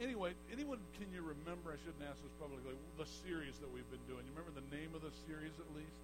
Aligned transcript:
anyway, 0.00 0.32
anyone 0.50 0.80
can 0.96 1.12
you 1.12 1.20
remember? 1.20 1.70
I 1.70 1.78
shouldn't 1.84 2.02
ask 2.08 2.18
this 2.24 2.32
publicly. 2.40 2.74
The 2.96 3.06
series 3.22 3.60
that 3.60 3.68
we've 3.68 3.88
been 3.92 4.02
doing. 4.08 4.24
You 4.24 4.32
remember 4.32 4.56
the 4.56 4.66
name 4.72 4.96
of 4.96 5.04
the 5.04 5.12
series 5.28 5.52
at 5.60 5.68
least? 5.76 6.00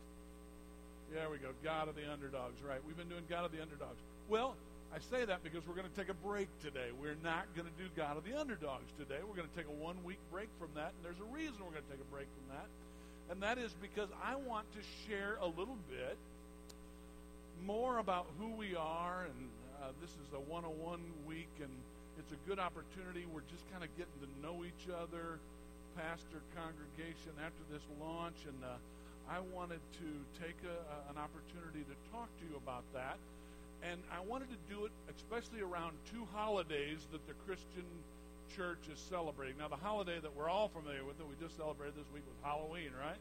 There 1.10 1.32
we 1.32 1.40
go. 1.40 1.56
God 1.64 1.88
of 1.88 1.96
the 1.96 2.04
underdogs. 2.06 2.60
Right. 2.60 2.78
We've 2.84 2.96
been 2.96 3.09
doing 3.09 3.24
God 3.28 3.48
of 3.48 3.52
the 3.52 3.62
underdogs. 3.64 3.98
Well, 4.28 4.54
I 4.95 5.00
say 5.10 5.24
that 5.24 5.42
because 5.42 5.66
we're 5.66 5.74
going 5.74 5.88
to 5.88 5.98
take 5.98 6.12
a 6.12 6.18
break 6.20 6.48
today. 6.60 6.92
We're 6.95 7.18
not 7.24 7.48
going 7.56 7.66
to 7.66 7.77
do 7.80 7.88
God 7.96 8.16
of 8.16 8.24
the 8.24 8.38
underdogs 8.38 8.92
today. 8.98 9.18
We're 9.24 9.36
going 9.36 9.48
to 9.48 9.56
take 9.56 9.66
a 9.66 9.77
one 9.77 9.96
week 10.04 10.20
break 10.30 10.48
from 10.60 10.70
that, 10.76 10.94
and 10.94 11.00
there's 11.02 11.20
a 11.20 11.30
reason 11.32 11.58
we're 11.64 11.74
going 11.74 11.88
to 11.88 11.92
take 11.92 12.05
a 12.05 12.12
break 12.12 12.28
from 12.36 12.56
that. 12.56 12.69
And 13.30 13.42
that 13.42 13.58
is 13.58 13.74
because 13.83 14.08
I 14.22 14.36
want 14.36 14.66
to 14.74 14.80
share 15.06 15.38
a 15.41 15.47
little 15.47 15.78
bit 15.91 16.16
more 17.64 17.98
about 17.98 18.27
who 18.38 18.55
we 18.55 18.77
are. 18.77 19.27
And 19.27 19.50
uh, 19.83 19.91
this 20.00 20.10
is 20.10 20.30
a 20.34 20.41
101 20.41 21.00
week, 21.27 21.50
and 21.60 21.70
it's 22.19 22.33
a 22.33 22.41
good 22.48 22.59
opportunity. 22.59 23.29
We're 23.29 23.47
just 23.52 23.65
kind 23.70 23.84
of 23.84 23.93
getting 23.97 24.16
to 24.25 24.30
know 24.41 24.65
each 24.65 24.88
other, 24.88 25.37
pastor, 25.97 26.41
congregation, 26.56 27.33
after 27.45 27.62
this 27.69 27.84
launch. 28.01 28.37
And 28.48 28.56
uh, 28.65 28.80
I 29.29 29.45
wanted 29.52 29.84
to 30.01 30.09
take 30.41 30.56
a, 30.65 30.77
a, 30.77 30.97
an 31.12 31.19
opportunity 31.20 31.84
to 31.84 31.97
talk 32.12 32.29
to 32.41 32.42
you 32.48 32.56
about 32.56 32.84
that. 32.97 33.20
And 33.84 34.01
I 34.09 34.25
wanted 34.25 34.48
to 34.48 34.61
do 34.73 34.89
it 34.89 34.92
especially 35.12 35.61
around 35.61 35.92
two 36.09 36.25
holidays 36.33 37.05
that 37.12 37.20
the 37.29 37.37
Christian 37.45 37.84
church 38.56 38.80
is 38.89 38.98
celebrating. 38.98 39.61
Now, 39.61 39.69
the 39.69 39.77
holiday 39.77 40.17
that 40.17 40.33
we're 40.33 40.48
all 40.48 40.73
familiar 40.73 41.05
with 41.05 41.19
that 41.19 41.28
we 41.28 41.37
just 41.37 41.56
celebrated 41.61 41.95
this 42.01 42.09
week 42.14 42.25
was 42.25 42.41
Halloween, 42.41 42.91
right? 42.97 43.20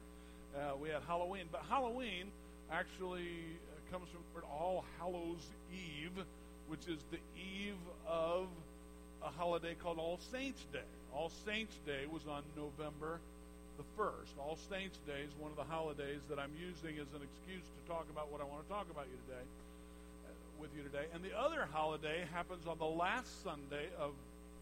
Uh, 0.56 0.80
we 0.80 0.88
had 0.90 1.04
Halloween. 1.04 1.52
But 1.52 1.68
Halloween 1.68 2.32
actually 2.72 3.60
uh, 3.68 3.92
comes 3.92 4.08
from 4.10 4.24
All 4.48 4.86
Hallows 4.98 5.44
Eve, 5.74 6.24
which 6.72 6.88
is 6.88 7.04
the 7.12 7.20
eve 7.36 7.84
of 8.08 8.48
a 9.26 9.32
holiday 9.32 9.74
called 9.82 9.98
All 9.98 10.20
Saints 10.32 10.62
Day. 10.72 10.86
All 11.14 11.32
Saints 11.46 11.74
Day 11.86 12.06
was 12.12 12.22
on 12.30 12.44
November 12.56 13.20
the 13.78 13.84
1st. 13.98 14.38
All 14.38 14.58
Saints 14.70 15.00
Day 15.08 15.26
is 15.26 15.34
one 15.40 15.50
of 15.50 15.58
the 15.58 15.66
holidays 15.66 16.22
that 16.30 16.38
I'm 16.38 16.54
using 16.54 17.02
as 17.02 17.10
an 17.18 17.26
excuse 17.26 17.66
to 17.66 17.82
talk 17.90 18.06
about 18.14 18.32
what 18.32 18.40
I 18.40 18.46
want 18.46 18.62
to 18.62 18.70
talk 18.70 18.86
about 18.92 19.10
you 19.10 19.18
today 19.26 19.42
uh, 19.42 20.62
with 20.62 20.70
you 20.78 20.84
today. 20.84 21.10
And 21.14 21.26
the 21.26 21.34
other 21.34 21.68
holiday 21.74 22.30
happens 22.32 22.68
on 22.68 22.78
the 22.78 22.86
last 22.86 23.44
Sunday 23.44 23.90
of 23.98 24.14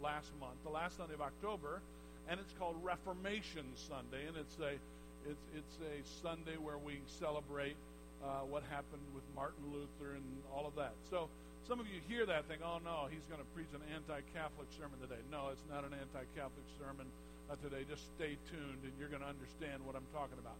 last 0.01 0.31
month, 0.39 0.55
the 0.63 0.71
last 0.71 0.95
Sunday 0.95 1.13
of 1.13 1.21
October, 1.21 1.81
and 2.29 2.39
it's 2.39 2.53
called 2.57 2.79
Reformation 2.81 3.67
Sunday, 3.75 4.31
and 4.31 4.37
it's 4.39 4.57
a 4.63 4.79
it's 5.27 5.43
it's 5.55 5.77
a 5.83 5.95
Sunday 6.23 6.55
where 6.55 6.79
we 6.79 6.99
celebrate 7.19 7.75
uh, 8.23 8.47
what 8.47 8.63
happened 8.71 9.03
with 9.13 9.23
Martin 9.35 9.63
Luther 9.75 10.15
and 10.15 10.23
all 10.55 10.65
of 10.65 10.75
that. 10.75 10.95
So 11.11 11.27
some 11.67 11.79
of 11.79 11.87
you 11.87 11.99
hear 12.07 12.25
that 12.25 12.45
think, 12.47 12.61
oh 12.63 12.79
no, 12.83 13.07
he's 13.09 13.23
going 13.31 13.39
to 13.39 13.49
preach 13.55 13.71
an 13.73 13.81
anti-Catholic 13.95 14.67
sermon 14.75 14.99
today. 14.99 15.21
No, 15.31 15.49
it's 15.51 15.63
not 15.71 15.83
an 15.87 15.95
anti-Catholic 15.95 16.67
sermon 16.79 17.07
uh, 17.49 17.55
today. 17.63 17.85
Just 17.87 18.03
stay 18.15 18.35
tuned, 18.51 18.83
and 18.83 18.91
you're 18.99 19.07
going 19.07 19.23
to 19.23 19.31
understand 19.31 19.79
what 19.85 19.95
I'm 19.95 20.07
talking 20.11 20.37
about. 20.39 20.59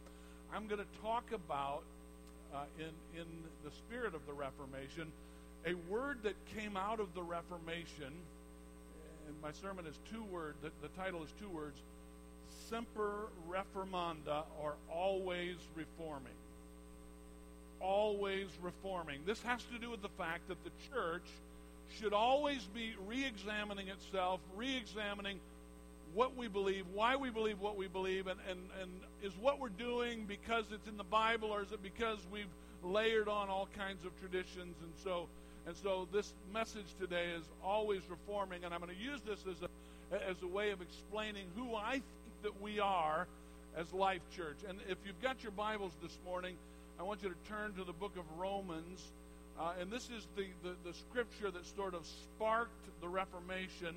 I'm 0.53 0.67
going 0.67 0.79
to 0.79 0.91
talk 1.01 1.25
about, 1.33 1.83
uh, 2.53 2.65
in 2.79 2.93
in 3.19 3.27
the 3.63 3.71
spirit 3.71 4.15
of 4.15 4.23
the 4.27 4.33
Reformation, 4.33 5.11
a 5.65 5.73
word 5.91 6.19
that 6.23 6.35
came 6.55 6.77
out 6.77 6.99
of 6.99 7.13
the 7.13 7.23
Reformation. 7.23 8.13
And 9.27 9.35
my 9.41 9.51
sermon 9.51 9.87
is 9.87 9.95
two 10.11 10.23
words. 10.31 10.57
The, 10.61 10.71
the 10.81 10.91
title 10.99 11.23
is 11.23 11.29
two 11.39 11.49
words: 11.49 11.79
"Semper 12.69 13.27
Reformanda," 13.49 14.43
or 14.61 14.75
"Always 14.91 15.55
Reforming." 15.75 16.37
Always 17.83 18.47
reforming. 18.61 19.19
This 19.25 19.41
has 19.43 19.63
to 19.65 19.77
do 19.77 19.91
with 19.91 20.01
the 20.01 20.09
fact 20.09 20.47
that 20.47 20.57
the 20.63 20.71
church 20.91 21.25
should 21.99 22.13
always 22.13 22.63
be 22.73 22.93
re 23.05 23.25
examining 23.25 23.89
itself, 23.89 24.39
re 24.55 24.75
examining 24.75 25.39
what 26.13 26.35
we 26.35 26.47
believe, 26.47 26.85
why 26.93 27.15
we 27.15 27.29
believe 27.29 27.59
what 27.59 27.75
we 27.75 27.87
believe, 27.87 28.27
and, 28.27 28.39
and, 28.49 28.59
and 28.81 28.91
is 29.23 29.33
what 29.41 29.59
we're 29.59 29.69
doing 29.69 30.25
because 30.27 30.65
it's 30.71 30.87
in 30.87 30.97
the 30.97 31.03
Bible 31.03 31.49
or 31.49 31.61
is 31.61 31.71
it 31.71 31.81
because 31.81 32.19
we've 32.31 32.45
layered 32.83 33.27
on 33.27 33.49
all 33.49 33.67
kinds 33.77 34.05
of 34.05 34.11
traditions? 34.19 34.75
And 34.81 34.91
so, 35.03 35.27
and 35.65 35.75
so 35.75 36.07
this 36.11 36.33
message 36.53 36.95
today 36.99 37.31
is 37.37 37.43
always 37.63 38.01
reforming, 38.09 38.63
and 38.63 38.73
I'm 38.73 38.79
going 38.79 38.95
to 38.95 39.01
use 39.01 39.21
this 39.21 39.39
as 39.49 39.57
a, 39.63 40.29
as 40.29 40.41
a 40.43 40.47
way 40.47 40.71
of 40.71 40.81
explaining 40.81 41.45
who 41.55 41.75
I 41.75 41.93
think 41.93 42.03
that 42.43 42.61
we 42.61 42.79
are 42.79 43.27
as 43.75 43.91
Life 43.91 44.21
Church. 44.35 44.57
And 44.67 44.77
if 44.87 44.97
you've 45.05 45.21
got 45.21 45.41
your 45.41 45.51
Bibles 45.51 45.93
this 46.01 46.17
morning, 46.25 46.55
I 46.99 47.03
want 47.03 47.23
you 47.23 47.29
to 47.29 47.49
turn 47.49 47.73
to 47.73 47.83
the 47.83 47.93
book 47.93 48.15
of 48.17 48.23
Romans. 48.37 49.01
Uh, 49.59 49.73
and 49.79 49.91
this 49.91 50.03
is 50.05 50.27
the, 50.35 50.45
the, 50.63 50.75
the, 50.85 50.93
scripture 50.93 51.51
that 51.51 51.65
sort 51.75 51.93
of 51.93 52.05
sparked 52.05 52.71
the 53.01 53.07
Reformation 53.07 53.95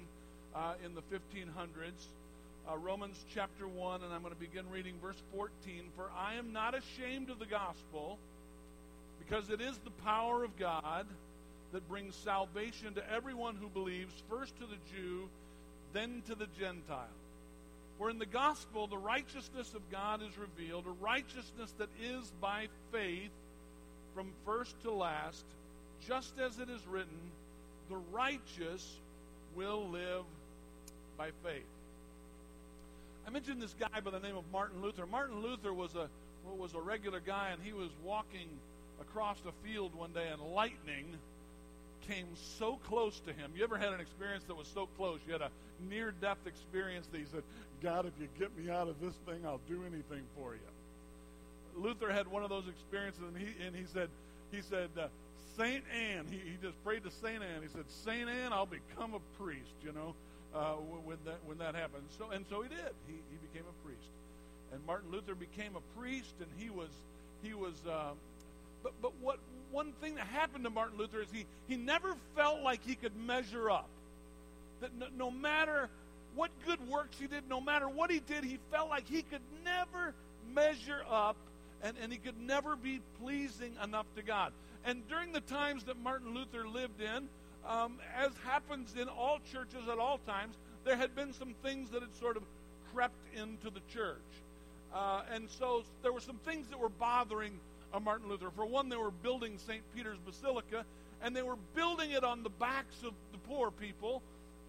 uh, 0.55 0.75
in 0.85 0.95
the 0.95 1.03
1500s. 1.03 2.07
Uh, 2.69 2.77
Romans 2.79 3.25
chapter 3.33 3.69
1, 3.69 4.03
and 4.03 4.13
I'm 4.13 4.23
going 4.23 4.35
to 4.35 4.41
begin 4.41 4.65
reading 4.71 4.95
verse 5.01 5.21
14. 5.35 5.51
For 5.95 6.11
I 6.19 6.35
am 6.35 6.53
not 6.53 6.75
ashamed 6.75 7.31
of 7.31 7.39
the 7.39 7.47
gospel, 7.47 8.19
because 9.19 9.51
it 9.51 9.61
is 9.61 9.79
the 9.79 9.91
power 10.05 10.45
of 10.45 10.59
God 10.59 11.07
that 11.73 11.89
brings 11.89 12.15
salvation 12.17 12.95
to 12.95 13.13
everyone 13.13 13.57
who 13.57 13.69
believes, 13.69 14.13
first 14.29 14.55
to 14.57 14.67
the 14.67 14.77
Jew, 14.95 15.29
then 15.93 16.23
to 16.27 16.35
the 16.35 16.49
Gentile. 16.59 17.09
For 17.99 18.11
in 18.11 18.19
the 18.19 18.27
gospel, 18.27 18.87
the 18.87 18.99
righteousness 18.99 19.73
of 19.75 19.91
God 19.91 20.21
is 20.23 20.37
revealed, 20.37 20.87
a 20.87 21.05
righteousness 21.05 21.73
that 21.79 21.89
is 22.03 22.31
by 22.41 22.69
faith 22.93 23.31
from 24.15 24.33
first 24.45 24.81
to 24.83 24.91
last, 24.91 25.45
just 26.07 26.39
as 26.39 26.59
it 26.59 26.69
is 26.69 26.87
written, 26.87 27.19
the 27.89 27.97
righteous 28.13 28.99
will 29.55 29.89
live 29.89 30.25
by 31.17 31.31
faith. 31.43 31.63
I 33.27 33.31
mentioned 33.31 33.61
this 33.61 33.75
guy 33.79 34.01
by 34.01 34.11
the 34.11 34.21
name 34.21 34.37
of 34.37 34.45
Martin 34.53 34.83
Luther. 34.83 35.07
Martin 35.07 35.41
Luther 35.41 35.73
was 35.73 35.95
a 35.95 36.09
was 36.59 36.75
a 36.75 36.81
regular 36.81 37.19
guy, 37.19 37.51
and 37.51 37.61
he 37.61 37.73
was 37.73 37.91
walking 38.05 38.49
across 39.01 39.37
a 39.49 39.67
field 39.67 39.95
one 39.95 40.13
day, 40.13 40.29
and 40.29 40.41
lightning 40.55 41.07
came 42.09 42.27
so 42.59 42.79
close 42.89 43.21
to 43.21 43.33
him. 43.33 43.53
You 43.55 43.65
ever 43.65 43.77
had 43.77 43.93
an 43.93 44.01
experience 44.01 44.45
that 44.45 44.57
was 44.57 44.69
so 44.69 44.89
close? 44.97 45.21
You 45.27 45.33
had 45.33 45.43
a 45.43 45.51
near 45.89 46.13
death 46.21 46.39
experience 46.47 47.07
that 47.13 47.19
he 47.19 47.27
said, 47.27 47.43
God, 47.83 48.07
if 48.07 48.13
you 48.21 48.29
get 48.39 48.57
me 48.57 48.71
out 48.71 48.89
of 48.89 49.01
this 49.01 49.15
thing, 49.27 49.41
I'll 49.45 49.61
do 49.69 49.83
anything 49.83 50.23
for 50.37 50.55
you. 50.55 50.61
Luther 51.77 52.11
had 52.11 52.27
one 52.27 52.43
of 52.43 52.49
those 52.49 52.69
experiences, 52.69 53.23
and 53.23 53.37
he, 53.37 53.53
and 53.65 53.77
he 53.77 53.85
said, 53.93 54.09
he 54.51 54.63
said, 54.63 54.89
uh, 54.99 55.09
Saint 55.57 55.85
Anne, 55.93 56.27
he, 56.31 56.37
he 56.37 56.57
just 56.63 56.83
prayed 56.85 57.05
to 57.05 57.11
Saint 57.11 57.43
Anne. 57.43 57.63
He 57.63 57.69
said, 57.69 57.85
Saint 58.05 58.29
Anne, 58.29 58.53
I'll 58.53 58.67
become 58.67 59.15
a 59.15 59.21
priest, 59.43 59.77
you 59.85 59.93
know, 59.93 60.15
uh, 60.55 60.75
when, 61.05 61.19
that, 61.25 61.39
when 61.47 61.59
that 61.59 61.75
happened. 61.75 62.05
So, 62.19 62.31
and 62.31 62.45
so 62.49 62.63
he 62.63 62.69
did. 62.69 62.93
He, 63.07 63.15
he 63.15 63.37
became 63.53 63.67
a 63.69 63.87
priest. 63.87 64.09
And 64.73 64.85
Martin 64.87 65.11
Luther 65.11 65.35
became 65.35 65.77
a 65.77 65.99
priest, 65.99 66.35
and 66.41 66.49
he 66.57 66.71
was, 66.71 66.91
he 67.43 67.55
was, 67.55 67.75
uh, 67.89 68.13
but, 68.83 68.93
but 69.03 69.13
what, 69.21 69.39
one 69.71 69.93
thing 70.01 70.15
that 70.17 70.27
happened 70.27 70.65
to 70.65 70.71
Martin 70.71 70.99
Luther 70.99 71.21
is 71.23 71.29
he, 71.33 71.47
he 71.69 71.77
never 71.77 72.15
felt 72.35 72.63
like 72.63 72.81
he 72.85 72.95
could 72.95 73.17
measure 73.17 73.71
up. 73.71 73.89
That 74.81 74.91
no, 74.99 75.07
no 75.17 75.31
matter 75.31 75.89
what 76.35 76.51
good 76.67 76.87
works 76.89 77.17
he 77.19 77.27
did, 77.27 77.49
no 77.49 77.61
matter 77.61 77.89
what 77.89 78.11
he 78.11 78.21
did, 78.21 78.45
he 78.45 78.59
felt 78.71 78.89
like 78.89 79.09
he 79.09 79.23
could 79.23 79.41
never 79.65 80.15
measure 80.55 81.01
up 81.11 81.37
and, 81.83 81.97
and 82.03 82.13
he 82.13 82.19
could 82.19 82.41
never 82.41 82.77
be 82.77 83.01
pleasing 83.23 83.73
enough 83.83 84.07
to 84.17 84.23
God. 84.23 84.53
And 84.85 85.07
during 85.09 85.33
the 85.33 85.41
times 85.41 85.85
that 85.85 86.01
Martin 86.03 86.35
Luther 86.35 86.69
lived 86.69 87.01
in, 87.01 87.29
um, 87.67 87.99
as 88.17 88.31
happens 88.45 88.95
in 89.01 89.09
all 89.09 89.41
churches 89.53 89.89
at 89.91 89.99
all 89.99 90.19
times, 90.27 90.55
there 90.85 90.97
had 90.97 91.15
been 91.15 91.33
some 91.33 91.55
things 91.63 91.91
that 91.91 92.03
had 92.03 92.15
sort 92.15 92.37
of 92.37 92.45
crept 92.95 93.17
into 93.35 93.71
the 93.71 93.81
church. 93.93 94.17
Uh, 94.95 95.23
and 95.33 95.49
so 95.59 95.83
there 96.03 96.13
were 96.13 96.21
some 96.21 96.39
things 96.45 96.69
that 96.69 96.79
were 96.79 96.89
bothering 96.89 97.59
uh, 97.93 98.01
Martin 98.01 98.29
Luther. 98.29 98.51
For 98.55 98.67
one, 98.67 98.89
they 98.89 98.97
were 98.97 99.11
building 99.11 99.59
St. 99.67 99.83
Peter's 99.95 100.19
Basilica, 100.19 100.85
and 101.23 101.35
they 101.35 101.43
were 101.43 101.57
building 101.75 102.11
it 102.11 102.25
on 102.25 102.43
the 102.43 102.51
backs 102.51 103.03
of 103.05 103.13
the 103.33 103.39
poor 103.49 103.71
people 103.71 104.23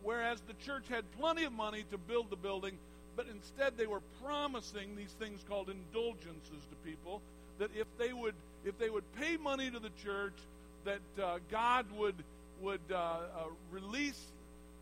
whereas 0.04 0.40
the 0.48 0.54
church 0.66 0.86
had 0.90 1.04
plenty 1.20 1.44
of 1.44 1.52
money 1.52 1.84
to 1.92 1.98
build 1.98 2.30
the 2.30 2.36
building, 2.36 2.78
but 3.16 3.26
instead 3.30 3.78
they 3.78 3.88
were 3.88 4.02
promising 4.24 4.96
these 4.96 5.12
things 5.20 5.44
called 5.50 5.70
indulgences 5.70 6.64
to 6.70 6.76
people 6.90 7.22
that 7.60 7.70
if 7.76 7.88
they 7.98 8.14
would 8.14 8.36
if 8.66 8.78
they 8.80 8.90
would 8.90 9.04
pay 9.14 9.38
money 9.38 9.70
to 9.70 9.80
the 9.80 9.92
church, 10.04 10.38
that 10.86 11.02
uh, 11.22 11.40
God 11.52 11.86
would 11.98 12.16
would 12.62 12.80
uh, 12.90 12.96
uh, 12.96 13.20
release 13.72 14.22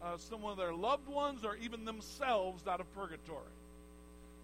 uh, 0.03 0.17
some 0.17 0.45
of 0.45 0.57
their 0.57 0.73
loved 0.73 1.07
ones 1.07 1.43
or 1.43 1.55
even 1.55 1.85
themselves 1.85 2.67
out 2.67 2.79
of 2.79 2.93
purgatory. 2.93 3.41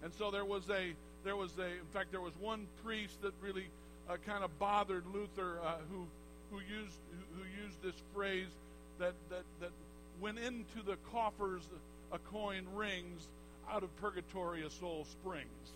And 0.04 0.12
so 0.14 0.32
there 0.32 0.46
was 0.46 0.68
a 0.70 0.94
there 1.24 1.36
was 1.36 1.52
a 1.60 1.68
in 1.68 1.90
fact 1.94 2.12
there 2.12 2.22
was 2.22 2.34
one 2.40 2.66
priest 2.84 3.22
that 3.22 3.34
really 3.42 3.68
uh, 4.10 4.18
kind 4.26 4.44
of 4.44 4.58
bothered 4.60 5.04
Luther 5.14 5.60
uh, 5.64 5.76
who 5.92 6.06
who 6.52 6.60
used 6.60 6.98
who 7.36 7.64
used 7.64 7.82
this 7.84 8.02
phrase 8.14 8.50
that 9.00 9.14
that 9.30 9.44
that 9.60 9.72
when 10.20 10.38
into 10.38 10.84
the 10.86 10.98
coffers 11.12 11.64
a 12.12 12.20
coin 12.20 12.66
rings, 12.76 13.28
out 13.70 13.84
of 13.84 13.96
purgatory 13.98 14.64
a 14.64 14.70
soul 14.70 15.06
springs. 15.10 15.74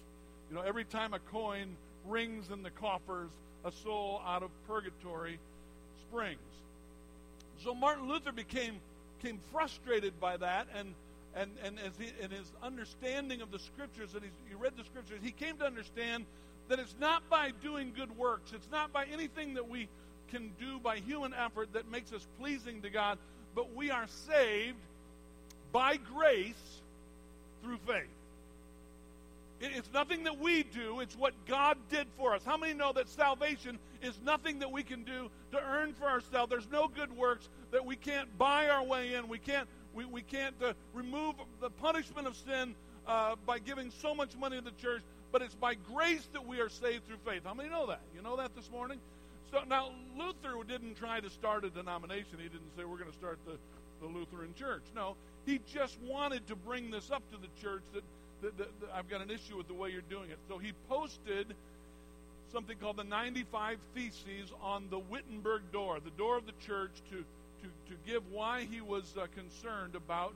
You 0.49 0.55
know, 0.55 0.61
every 0.61 0.83
time 0.83 1.13
a 1.13 1.19
coin 1.19 1.75
rings 2.05 2.49
in 2.51 2.61
the 2.61 2.69
coffers, 2.71 3.29
a 3.63 3.71
soul 3.71 4.21
out 4.25 4.43
of 4.43 4.49
purgatory 4.67 5.39
springs. 6.01 6.39
So 7.63 7.73
Martin 7.73 8.07
Luther 8.07 8.31
became, 8.31 8.75
became 9.21 9.39
frustrated 9.51 10.19
by 10.19 10.37
that, 10.37 10.67
and, 10.77 10.93
and, 11.35 11.49
and 11.63 11.79
as 11.79 11.93
he, 11.97 12.11
in 12.23 12.31
his 12.31 12.51
understanding 12.61 13.41
of 13.41 13.51
the 13.51 13.59
scriptures, 13.59 14.13
and 14.13 14.23
he 14.23 14.55
read 14.55 14.73
the 14.77 14.83
scriptures, 14.83 15.19
he 15.23 15.31
came 15.31 15.57
to 15.57 15.65
understand 15.65 16.25
that 16.67 16.79
it's 16.79 16.95
not 16.99 17.27
by 17.29 17.51
doing 17.61 17.93
good 17.95 18.15
works, 18.17 18.51
it's 18.53 18.69
not 18.71 18.91
by 18.91 19.05
anything 19.05 19.53
that 19.55 19.69
we 19.69 19.87
can 20.29 20.51
do 20.59 20.79
by 20.79 20.97
human 20.97 21.33
effort 21.33 21.73
that 21.73 21.89
makes 21.89 22.11
us 22.11 22.25
pleasing 22.39 22.81
to 22.81 22.89
God, 22.89 23.17
but 23.53 23.75
we 23.75 23.91
are 23.91 24.07
saved 24.27 24.77
by 25.71 25.97
grace 25.97 26.81
through 27.63 27.77
faith. 27.85 28.09
It's 29.61 29.91
nothing 29.93 30.25
that 30.25 30.37
we 30.39 30.63
do, 30.63 30.99
it's 30.99 31.15
what 31.15 31.33
God 31.47 31.77
did 31.89 32.07
for 32.17 32.35
us. 32.35 32.41
How 32.45 32.57
many 32.57 32.73
know 32.73 32.91
that 32.93 33.07
salvation 33.07 33.79
is 34.01 34.13
nothing 34.23 34.59
that 34.59 34.71
we 34.71 34.83
can 34.83 35.03
do 35.03 35.29
to 35.51 35.59
earn 35.63 35.93
for 35.93 36.05
ourselves? 36.05 36.49
There's 36.49 36.69
no 36.71 36.89
good 36.89 37.15
works 37.15 37.47
that 37.71 37.85
we 37.85 37.95
can't 37.95 38.37
buy 38.37 38.67
our 38.67 38.83
way 38.83 39.15
in. 39.15 39.27
We 39.29 39.39
can't, 39.39 39.67
we, 39.93 40.05
we 40.05 40.21
can't 40.21 40.55
uh, 40.61 40.73
remove 40.93 41.35
the 41.61 41.69
punishment 41.69 42.27
of 42.27 42.35
sin 42.35 42.75
uh, 43.07 43.35
by 43.45 43.59
giving 43.59 43.91
so 44.01 44.13
much 44.13 44.35
money 44.37 44.57
to 44.57 44.63
the 44.63 44.71
church, 44.71 45.01
but 45.35 45.41
it's 45.41 45.55
by 45.55 45.73
grace 45.93 46.25
that 46.31 46.47
we 46.47 46.61
are 46.61 46.69
saved 46.69 47.05
through 47.07 47.17
faith. 47.25 47.41
How 47.43 47.53
many 47.53 47.67
know 47.67 47.87
that? 47.87 47.99
You 48.15 48.21
know 48.21 48.37
that 48.37 48.55
this 48.55 48.71
morning? 48.71 49.01
So 49.51 49.59
now, 49.67 49.91
Luther 50.17 50.55
didn't 50.65 50.95
try 50.95 51.19
to 51.19 51.29
start 51.29 51.65
a 51.65 51.69
denomination. 51.69 52.37
He 52.37 52.47
didn't 52.47 52.73
say, 52.77 52.85
we're 52.85 52.95
going 52.95 53.11
to 53.11 53.17
start 53.17 53.37
the, 53.45 53.57
the 53.99 54.07
Lutheran 54.07 54.53
church. 54.57 54.83
No, 54.95 55.17
he 55.45 55.59
just 55.73 55.97
wanted 56.03 56.47
to 56.47 56.55
bring 56.55 56.89
this 56.89 57.11
up 57.11 57.21
to 57.31 57.37
the 57.37 57.49
church 57.61 57.81
that 57.93 58.03
the, 58.41 58.63
the, 58.63 58.69
the, 58.79 58.95
I've 58.95 59.09
got 59.09 59.19
an 59.19 59.29
issue 59.29 59.57
with 59.57 59.67
the 59.67 59.73
way 59.73 59.89
you're 59.89 60.09
doing 60.09 60.29
it. 60.29 60.37
So 60.47 60.57
he 60.57 60.71
posted 60.87 61.53
something 62.53 62.77
called 62.77 62.95
the 62.95 63.03
95 63.03 63.77
Theses 63.93 64.53
on 64.63 64.85
the 64.89 64.99
Wittenberg 64.99 65.63
door, 65.73 65.97
the 65.99 66.11
door 66.11 66.37
of 66.37 66.45
the 66.45 66.53
church, 66.65 66.93
to, 67.09 67.17
to, 67.17 67.67
to 67.89 67.97
give 68.07 68.23
why 68.31 68.65
he 68.71 68.79
was 68.79 69.13
uh, 69.17 69.27
concerned 69.35 69.95
about 69.95 70.33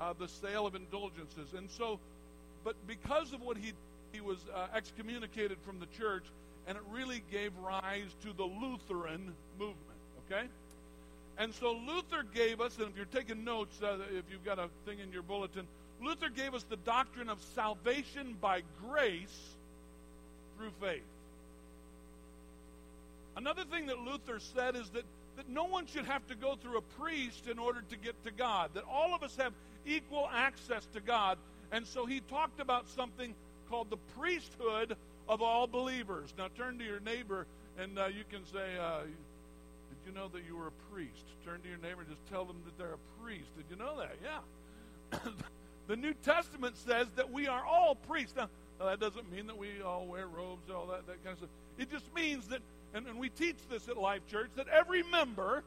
uh, 0.00 0.14
the 0.18 0.26
sale 0.26 0.66
of 0.66 0.74
indulgences. 0.74 1.52
And 1.54 1.68
so, 1.70 2.00
but 2.64 2.74
because 2.86 3.34
of 3.34 3.42
what 3.42 3.58
he, 3.58 3.72
he 4.12 4.20
was 4.20 4.38
uh, 4.54 4.66
excommunicated 4.74 5.58
from 5.64 5.78
the 5.78 5.86
church, 5.86 6.24
and 6.66 6.76
it 6.76 6.82
really 6.90 7.22
gave 7.30 7.52
rise 7.58 8.14
to 8.22 8.32
the 8.32 8.44
Lutheran 8.44 9.32
movement, 9.58 9.98
okay? 10.26 10.46
And 11.38 11.54
so 11.54 11.72
Luther 11.72 12.24
gave 12.34 12.60
us, 12.60 12.76
and 12.78 12.88
if 12.88 12.96
you're 12.96 13.06
taking 13.06 13.44
notes, 13.44 13.80
uh, 13.82 13.98
if 14.10 14.24
you've 14.30 14.44
got 14.44 14.58
a 14.58 14.68
thing 14.84 14.98
in 14.98 15.12
your 15.12 15.22
bulletin, 15.22 15.66
Luther 16.02 16.28
gave 16.28 16.54
us 16.54 16.64
the 16.64 16.76
doctrine 16.76 17.28
of 17.28 17.40
salvation 17.54 18.36
by 18.40 18.62
grace 18.88 19.56
through 20.56 20.70
faith. 20.80 21.02
Another 23.36 23.64
thing 23.64 23.86
that 23.86 24.00
Luther 24.00 24.40
said 24.40 24.74
is 24.74 24.88
that, 24.90 25.04
that 25.36 25.48
no 25.48 25.64
one 25.64 25.86
should 25.86 26.06
have 26.06 26.26
to 26.26 26.34
go 26.34 26.56
through 26.56 26.78
a 26.78 26.82
priest 27.00 27.46
in 27.46 27.58
order 27.58 27.82
to 27.88 27.96
get 27.96 28.22
to 28.24 28.32
God, 28.32 28.70
that 28.74 28.82
all 28.90 29.14
of 29.14 29.22
us 29.22 29.36
have 29.36 29.52
equal 29.86 30.28
access 30.32 30.86
to 30.94 31.00
God. 31.00 31.38
And 31.70 31.86
so 31.86 32.04
he 32.04 32.20
talked 32.20 32.60
about 32.60 32.88
something 32.88 33.34
called 33.68 33.90
the 33.90 33.96
priesthood 34.18 34.96
of 35.28 35.42
all 35.42 35.66
believers. 35.66 36.32
Now 36.36 36.48
turn 36.56 36.78
to 36.78 36.84
your 36.84 37.00
neighbor 37.00 37.46
and 37.78 37.98
uh, 37.98 38.06
you 38.06 38.24
can 38.28 38.44
say, 38.46 38.76
uh, 38.76 39.02
Did 39.02 39.98
you 40.06 40.12
know 40.12 40.28
that 40.28 40.42
you 40.46 40.56
were 40.56 40.68
a 40.68 40.92
priest? 40.92 41.24
Turn 41.44 41.60
to 41.62 41.68
your 41.68 41.78
neighbor 41.78 42.00
and 42.00 42.10
just 42.10 42.26
tell 42.28 42.44
them 42.44 42.56
that 42.64 42.76
they're 42.76 42.94
a 42.94 43.22
priest. 43.22 43.56
Did 43.56 43.66
you 43.70 43.76
know 43.76 43.98
that? 43.98 44.16
Yeah. 44.22 45.18
The 45.88 45.96
New 45.96 46.12
Testament 46.12 46.76
says 46.76 47.06
that 47.16 47.32
we 47.32 47.46
are 47.46 47.64
all 47.64 47.94
priests. 47.94 48.34
Now, 48.36 48.50
that 48.78 49.00
doesn't 49.00 49.32
mean 49.32 49.46
that 49.46 49.56
we 49.56 49.80
all 49.82 50.04
wear 50.04 50.26
robes, 50.26 50.68
and 50.68 50.76
all 50.76 50.86
that, 50.88 51.06
that 51.06 51.24
kind 51.24 51.32
of 51.32 51.38
stuff. 51.38 51.50
It 51.78 51.90
just 51.90 52.14
means 52.14 52.46
that, 52.48 52.60
and, 52.92 53.06
and 53.06 53.18
we 53.18 53.30
teach 53.30 53.56
this 53.70 53.88
at 53.88 53.96
Life 53.96 54.20
Church, 54.30 54.50
that 54.56 54.68
every 54.68 55.02
member, 55.04 55.64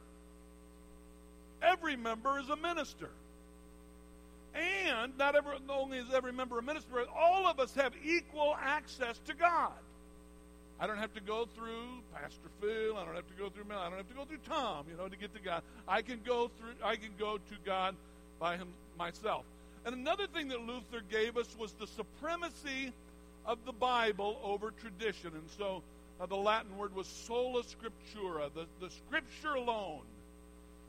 every 1.60 1.96
member 1.96 2.38
is 2.38 2.48
a 2.50 2.56
minister. 2.56 3.10
And 4.54 5.16
not, 5.16 5.34
every, 5.34 5.52
only 5.68 5.98
is 5.98 6.06
every 6.12 6.32
member 6.32 6.58
a 6.58 6.62
minister, 6.62 6.90
but 6.92 7.08
all 7.16 7.46
of 7.46 7.58
us 7.58 7.74
have 7.74 7.92
equal 8.04 8.56
access 8.60 9.18
to 9.26 9.34
God. 9.34 9.72
I 10.78 10.86
don't 10.86 10.98
have 10.98 11.14
to 11.14 11.20
go 11.20 11.46
through 11.56 12.02
Pastor 12.12 12.48
Phil. 12.60 12.96
I 12.96 13.04
don't 13.04 13.14
have 13.14 13.28
to 13.28 13.34
go 13.38 13.48
through 13.48 13.64
Mel. 13.64 13.78
I 13.78 13.88
don't 13.88 13.98
have 13.98 14.08
to 14.08 14.14
go 14.14 14.24
through 14.24 14.38
Tom, 14.48 14.86
you 14.90 14.96
know, 14.96 15.08
to 15.08 15.16
get 15.16 15.32
to 15.34 15.40
God. 15.40 15.62
I 15.86 16.02
can 16.02 16.20
go 16.26 16.50
through. 16.58 16.72
I 16.84 16.96
can 16.96 17.10
go 17.18 17.36
to 17.36 17.54
God 17.64 17.94
by 18.40 18.56
him 18.56 18.68
myself. 18.98 19.44
And 19.84 19.94
another 19.94 20.26
thing 20.26 20.48
that 20.48 20.60
Luther 20.60 21.02
gave 21.08 21.36
us 21.36 21.54
was 21.58 21.72
the 21.72 21.86
supremacy 21.86 22.92
of 23.46 23.58
the 23.64 23.72
Bible 23.72 24.40
over 24.42 24.72
tradition. 24.72 25.30
And 25.34 25.48
so 25.56 25.82
uh, 26.20 26.26
the 26.26 26.36
Latin 26.36 26.76
word 26.76 26.94
was 26.94 27.06
sola 27.06 27.62
scriptura, 27.62 28.52
the, 28.54 28.66
the 28.80 28.90
scripture 28.90 29.54
alone. 29.54 30.02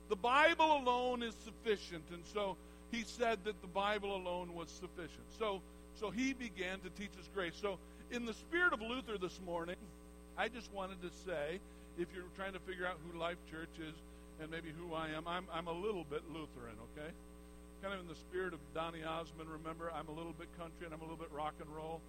The 0.09 0.15
Bible 0.15 0.77
alone 0.77 1.23
is 1.23 1.33
sufficient. 1.43 2.03
And 2.11 2.23
so 2.33 2.55
he 2.93 3.03
said 3.05 3.39
that 3.45 3.61
the 3.61 3.67
Bible 3.67 4.15
alone 4.15 4.53
was 4.55 4.69
sufficient. 4.69 5.25
So, 5.37 5.61
so 5.95 6.09
he 6.11 6.33
began 6.33 6.79
to 6.79 6.89
teach 6.89 7.11
us 7.19 7.29
grace. 7.33 7.53
So, 7.59 7.77
in 8.11 8.25
the 8.25 8.33
spirit 8.33 8.73
of 8.73 8.81
Luther 8.81 9.17
this 9.17 9.39
morning, 9.45 9.77
I 10.37 10.47
just 10.47 10.71
wanted 10.73 11.01
to 11.01 11.09
say 11.25 11.59
if 11.97 12.07
you're 12.13 12.23
trying 12.35 12.53
to 12.53 12.59
figure 12.59 12.85
out 12.85 12.97
who 13.05 13.17
Life 13.17 13.37
Church 13.49 13.69
is 13.79 13.93
and 14.41 14.49
maybe 14.51 14.69
who 14.77 14.93
I 14.93 15.09
am, 15.09 15.27
I'm, 15.27 15.45
I'm 15.53 15.67
a 15.67 15.71
little 15.73 16.03
bit 16.03 16.21
Lutheran, 16.29 16.75
okay? 16.93 17.11
kind 17.83 17.93
of 17.93 17.99
in 17.99 18.07
the 18.07 18.15
spirit 18.15 18.53
of 18.53 18.59
Donny 18.73 19.03
Osmond. 19.03 19.49
Remember, 19.49 19.91
I'm 19.93 20.07
a 20.07 20.13
little 20.13 20.31
bit 20.31 20.47
country 20.57 20.85
and 20.85 20.93
I'm 20.93 21.01
a 21.01 21.03
little 21.03 21.17
bit 21.17 21.27
rock 21.33 21.53
and 21.59 21.69
roll. 21.75 21.99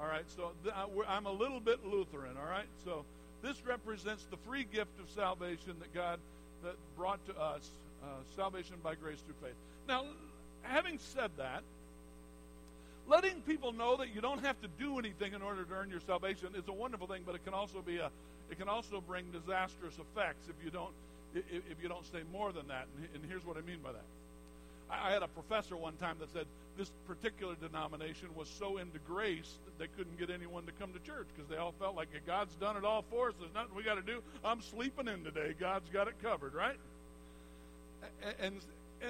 All 0.00 0.06
right, 0.06 0.24
so 0.28 0.52
th- 0.62 0.74
I'm 1.08 1.26
a 1.26 1.32
little 1.32 1.58
bit 1.58 1.84
Lutheran. 1.84 2.36
All 2.38 2.48
right, 2.48 2.68
so 2.84 3.04
this 3.42 3.60
represents 3.66 4.24
the 4.30 4.36
free 4.46 4.64
gift 4.64 4.98
of 5.00 5.10
salvation 5.10 5.74
that 5.80 5.92
God 5.92 6.20
that 6.62 6.76
brought 6.96 7.24
to 7.26 7.36
us, 7.38 7.68
uh, 8.02 8.06
salvation 8.36 8.76
by 8.82 8.94
grace 8.94 9.18
through 9.26 9.34
faith. 9.42 9.56
Now, 9.88 10.04
having 10.64 10.98
said 10.98 11.30
that, 11.38 11.62
letting 13.06 13.40
people 13.42 13.72
know 13.72 13.96
that 13.96 14.14
you 14.14 14.20
don't 14.20 14.44
have 14.44 14.60
to 14.62 14.68
do 14.78 14.98
anything 14.98 15.34
in 15.34 15.42
order 15.42 15.64
to 15.64 15.74
earn 15.74 15.90
your 15.90 16.00
salvation 16.00 16.48
is 16.56 16.66
a 16.68 16.72
wonderful 16.72 17.06
thing, 17.06 17.22
but 17.24 17.34
it 17.34 17.44
can 17.44 17.54
also 17.54 17.82
be 17.82 17.98
a 17.98 18.10
it 18.50 18.58
can 18.58 18.68
also 18.68 19.00
bring 19.00 19.24
disastrous 19.32 19.94
effects 19.98 20.48
if 20.48 20.64
you 20.64 20.70
don't 20.70 20.92
if, 21.34 21.44
if 21.70 21.82
you 21.82 21.88
don't 21.88 22.06
say 22.12 22.20
more 22.32 22.52
than 22.52 22.68
that. 22.68 22.86
And, 23.14 23.24
here's 23.28 23.44
what 23.44 23.56
I 23.56 23.62
mean 23.62 23.78
by 23.82 23.92
that. 23.92 24.04
I 24.90 25.10
had 25.10 25.22
a 25.22 25.28
professor 25.28 25.76
one 25.76 25.94
time 25.96 26.16
that 26.20 26.32
said 26.32 26.46
this 26.76 26.90
particular 27.08 27.54
denomination 27.54 28.28
was 28.36 28.48
so 28.48 28.76
into 28.76 28.98
grace 29.08 29.50
that 29.64 29.78
they 29.78 29.88
couldn't 29.96 30.18
get 30.18 30.30
anyone 30.30 30.66
to 30.66 30.72
come 30.72 30.92
to 30.92 30.98
church 31.00 31.26
because 31.34 31.48
they 31.48 31.56
all 31.56 31.72
felt 31.80 31.96
like 31.96 32.08
God's 32.26 32.54
done 32.56 32.76
it 32.76 32.84
all 32.84 33.02
for 33.10 33.28
us. 33.28 33.34
There's 33.40 33.54
nothing 33.54 33.74
we 33.74 33.82
got 33.82 33.94
to 33.94 34.02
do. 34.02 34.22
I'm 34.44 34.60
sleeping 34.60 35.08
in 35.08 35.24
today. 35.24 35.54
God's 35.58 35.88
got 35.88 36.06
it 36.06 36.14
covered, 36.22 36.54
right? 36.54 36.76
And 38.22 38.34
and, 38.40 38.60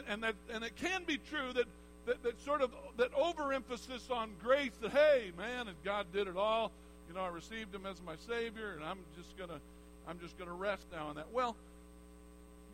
and 0.09 0.23
that 0.23 0.35
and 0.53 0.65
it 0.65 0.77
can 0.77 1.05
be 1.05 1.19
true 1.31 1.53
that, 1.53 1.67
that 2.07 2.23
that 2.23 2.41
sort 2.45 2.61
of 2.61 2.71
that 2.97 3.11
overemphasis 3.15 4.11
on 4.11 4.31
grace 4.43 4.73
that 4.81 4.91
hey 4.91 5.33
man 5.37 5.69
and 5.69 5.77
God 5.85 6.07
did 6.13 6.29
it 6.29 6.37
all. 6.37 6.71
You 7.09 7.15
know 7.15 7.23
I 7.23 7.29
received 7.29 7.75
Him 7.75 7.87
as 7.87 8.01
my 8.05 8.17
Savior 8.29 8.73
and 8.75 8.85
I'm 8.85 8.99
just 9.17 9.37
gonna 9.37 9.61
I'm 10.09 10.19
just 10.21 10.39
gonna 10.39 10.55
rest 10.55 10.85
now 10.93 11.07
on 11.09 11.17
that. 11.17 11.27
Well 11.33 11.57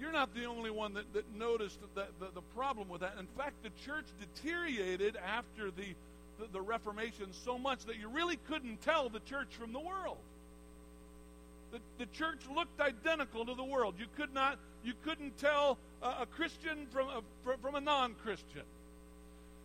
you're 0.01 0.13
not 0.13 0.35
the 0.35 0.47
only 0.47 0.71
one 0.71 0.95
that, 0.95 1.13
that 1.13 1.25
noticed 1.37 1.79
the, 1.95 2.07
the, 2.19 2.29
the 2.35 2.41
problem 2.57 2.89
with 2.89 3.03
that. 3.03 3.15
In 3.19 3.27
fact, 3.37 3.63
the 3.63 3.71
church 3.85 4.07
deteriorated 4.19 5.17
after 5.17 5.71
the, 5.71 5.95
the, 6.39 6.47
the 6.53 6.61
Reformation 6.61 7.27
so 7.45 7.59
much 7.59 7.85
that 7.85 7.99
you 7.99 8.09
really 8.09 8.39
couldn't 8.49 8.81
tell 8.81 9.11
the 9.11 9.21
church 9.21 9.49
from 9.59 9.75
the 9.75 9.79
world. 9.79 10.17
The, 11.71 11.79
the 11.99 12.07
church 12.07 12.41
looked 12.53 12.81
identical 12.81 13.45
to 13.45 13.55
the 13.55 13.65
world. 13.65 13.95
You 13.99 14.07
could 14.17 14.33
not, 14.33 14.59
you 14.83 14.95
couldn't 15.05 15.37
tell 15.37 15.77
a, 16.03 16.27
Christian 16.27 16.87
from 16.91 17.09
a, 17.09 17.57
from 17.59 17.75
a 17.75 17.81
non-Christian. 17.81 18.63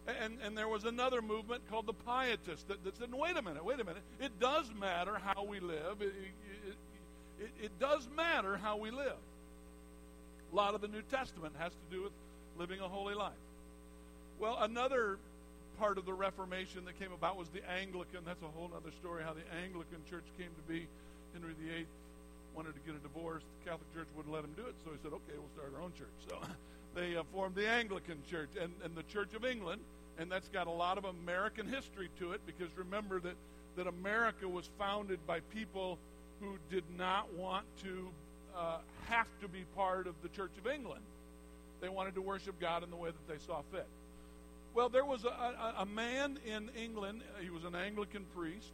And, 0.07 0.37
and 0.43 0.57
there 0.57 0.67
was 0.67 0.83
another 0.83 1.21
movement 1.21 1.63
called 1.69 1.87
the 1.87 1.93
Pietists 1.93 2.63
that, 2.67 2.83
that 2.83 2.97
said, 2.97 3.09
wait 3.11 3.35
a 3.37 3.41
minute, 3.41 3.65
wait 3.65 3.79
a 3.79 3.83
minute. 3.83 4.03
It 4.19 4.39
does 4.39 4.71
matter 4.79 5.17
how 5.23 5.45
we 5.45 5.59
live. 5.59 6.01
It, 6.01 6.13
it, 6.67 6.75
it, 7.39 7.49
it 7.63 7.79
does 7.79 8.07
matter 8.15 8.57
how 8.57 8.77
we 8.77 8.91
live. 8.91 9.17
A 10.53 10.55
lot 10.55 10.75
of 10.75 10.81
the 10.81 10.87
New 10.87 11.01
Testament 11.09 11.53
has 11.57 11.71
to 11.71 11.95
do 11.95 12.03
with 12.03 12.11
living 12.57 12.79
a 12.79 12.87
holy 12.87 13.15
life. 13.15 13.33
Well, 14.39 14.57
another 14.61 15.17
part 15.79 15.97
of 15.97 16.05
the 16.05 16.13
Reformation 16.13 16.85
that 16.85 16.99
came 16.99 17.11
about 17.11 17.35
was 17.37 17.49
the 17.49 17.67
Anglican. 17.69 18.19
That's 18.25 18.43
a 18.43 18.47
whole 18.47 18.69
other 18.75 18.91
story 19.01 19.23
how 19.23 19.33
the 19.33 19.63
Anglican 19.63 19.97
church 20.09 20.25
came 20.37 20.49
to 20.49 20.71
be. 20.71 20.87
Henry 21.33 21.53
VIII 21.59 21.85
wanted 22.55 22.73
to 22.73 22.79
get 22.85 22.95
a 22.95 22.99
divorce. 22.99 23.43
The 23.63 23.69
Catholic 23.69 23.93
Church 23.93 24.07
wouldn't 24.15 24.33
let 24.33 24.43
him 24.43 24.53
do 24.55 24.65
it, 24.65 24.75
so 24.83 24.91
he 24.91 24.97
said, 25.03 25.11
okay, 25.11 25.35
we'll 25.35 25.51
start 25.53 25.73
our 25.75 25.81
own 25.81 25.91
church. 25.93 26.15
So 26.27 26.39
they 26.95 27.15
uh, 27.15 27.23
formed 27.33 27.55
the 27.55 27.67
Anglican 27.67 28.17
Church 28.29 28.49
and, 28.59 28.71
and 28.83 28.95
the 28.95 29.03
Church 29.03 29.33
of 29.33 29.43
England, 29.43 29.81
and 30.17 30.31
that's 30.31 30.47
got 30.47 30.67
a 30.67 30.71
lot 30.71 30.97
of 30.97 31.05
American 31.05 31.67
history 31.67 32.09
to 32.19 32.31
it 32.31 32.41
because 32.45 32.69
remember 32.77 33.19
that, 33.19 33.35
that 33.75 33.87
America 33.87 34.47
was 34.47 34.69
founded 34.79 35.19
by 35.27 35.41
people 35.53 35.99
who 36.39 36.57
did 36.69 36.83
not 36.97 37.33
want 37.33 37.65
to 37.83 38.07
uh, 38.55 38.77
have 39.07 39.27
to 39.41 39.47
be 39.47 39.65
part 39.75 40.07
of 40.07 40.15
the 40.23 40.29
Church 40.29 40.51
of 40.57 40.71
England. 40.71 41.01
They 41.81 41.89
wanted 41.89 42.15
to 42.15 42.21
worship 42.21 42.59
God 42.59 42.83
in 42.83 42.89
the 42.89 42.95
way 42.95 43.09
that 43.09 43.27
they 43.27 43.43
saw 43.45 43.61
fit. 43.71 43.87
Well, 44.73 44.89
there 44.89 45.05
was 45.05 45.23
a, 45.23 45.29
a, 45.29 45.75
a 45.79 45.85
man 45.85 46.37
in 46.45 46.69
England, 46.77 47.21
he 47.41 47.49
was 47.49 47.63
an 47.63 47.75
Anglican 47.75 48.25
priest, 48.35 48.71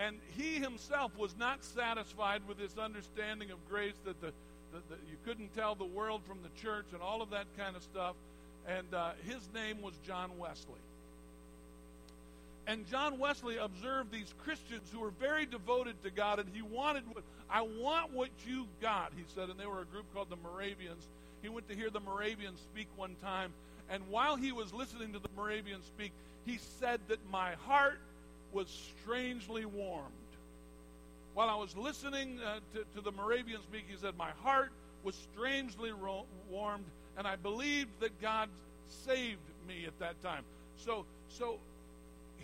and 0.00 0.16
he 0.36 0.54
himself 0.54 1.12
was 1.18 1.36
not 1.38 1.62
satisfied 1.62 2.40
with 2.48 2.58
this 2.58 2.78
understanding 2.78 3.50
of 3.50 3.58
grace 3.68 3.94
that, 4.06 4.18
the, 4.22 4.32
that, 4.72 4.88
that 4.88 4.98
you 5.10 5.16
couldn't 5.26 5.54
tell 5.54 5.74
the 5.74 5.84
world 5.84 6.22
from 6.26 6.38
the 6.42 6.60
church 6.60 6.86
and 6.94 7.02
all 7.02 7.20
of 7.20 7.30
that 7.30 7.44
kind 7.58 7.76
of 7.76 7.82
stuff. 7.82 8.14
and 8.66 8.94
uh, 8.94 9.10
his 9.26 9.48
name 9.54 9.82
was 9.82 9.92
John 10.06 10.30
Wesley. 10.38 10.80
And 12.66 12.88
John 12.88 13.18
Wesley 13.18 13.56
observed 13.58 14.10
these 14.10 14.32
Christians 14.44 14.88
who 14.92 15.00
were 15.00 15.10
very 15.10 15.44
devoted 15.44 16.02
to 16.04 16.10
God, 16.10 16.38
and 16.38 16.48
he 16.52 16.62
wanted 16.62 17.02
what 17.12 17.24
I 17.50 17.62
want 17.62 18.12
what 18.12 18.28
you 18.46 18.66
got, 18.80 19.12
he 19.16 19.24
said. 19.34 19.48
And 19.48 19.58
they 19.58 19.66
were 19.66 19.80
a 19.80 19.86
group 19.86 20.04
called 20.14 20.30
the 20.30 20.36
Moravians. 20.36 21.02
He 21.42 21.48
went 21.48 21.68
to 21.68 21.74
hear 21.74 21.90
the 21.90 22.00
Moravians 22.00 22.60
speak 22.72 22.86
one 22.96 23.16
time, 23.22 23.52
and 23.90 24.02
while 24.08 24.36
he 24.36 24.52
was 24.52 24.72
listening 24.72 25.12
to 25.14 25.18
the 25.18 25.28
Moravians 25.36 25.84
speak, 25.86 26.12
he 26.46 26.58
said 26.78 27.00
that 27.08 27.18
my 27.30 27.52
heart 27.66 27.98
was 28.52 28.68
strangely 29.02 29.64
warmed. 29.64 30.06
While 31.34 31.48
I 31.48 31.56
was 31.56 31.76
listening 31.76 32.40
uh, 32.44 32.58
to, 32.74 32.84
to 32.96 33.00
the 33.00 33.12
Moravian 33.12 33.62
speak, 33.62 33.84
he 33.88 33.96
said, 33.96 34.16
My 34.16 34.30
heart 34.42 34.72
was 35.04 35.14
strangely 35.32 35.92
ro- 35.92 36.26
warmed, 36.50 36.84
and 37.16 37.26
I 37.26 37.36
believed 37.36 37.90
that 38.00 38.20
God 38.20 38.48
saved 38.88 39.38
me 39.68 39.86
at 39.86 39.98
that 40.00 40.20
time. 40.22 40.42
So, 40.76 41.04
so 41.28 41.58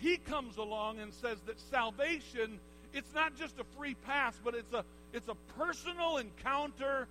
he 0.00 0.16
comes 0.18 0.56
along 0.56 0.98
and 1.00 1.12
says 1.12 1.38
that 1.46 1.58
salvation 1.60 2.58
it's 2.92 3.12
not 3.14 3.36
just 3.36 3.58
a 3.58 3.64
free 3.76 3.94
pass 4.06 4.34
but 4.44 4.54
it's 4.54 4.72
a 4.72 4.84
it's 5.12 5.28
a 5.28 5.34
personal 5.58 6.18
encounter 6.18 7.06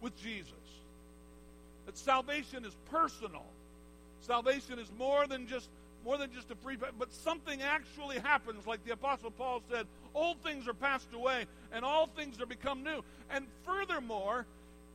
with 0.00 0.16
jesus 0.22 0.52
that 1.86 1.96
salvation 1.96 2.64
is 2.64 2.74
personal 2.90 3.44
salvation 4.22 4.78
is 4.78 4.90
more 4.98 5.26
than 5.26 5.46
just 5.46 5.68
more 6.04 6.18
than 6.18 6.32
just 6.32 6.50
a 6.50 6.54
free 6.56 6.76
pass 6.76 6.90
but 6.98 7.12
something 7.12 7.62
actually 7.62 8.18
happens 8.18 8.66
like 8.66 8.84
the 8.84 8.92
apostle 8.92 9.30
paul 9.30 9.62
said 9.70 9.86
old 10.14 10.38
things 10.42 10.68
are 10.68 10.74
passed 10.74 11.12
away 11.14 11.46
and 11.72 11.84
all 11.84 12.06
things 12.06 12.40
are 12.40 12.46
become 12.46 12.82
new 12.82 13.02
and 13.30 13.46
furthermore 13.64 14.46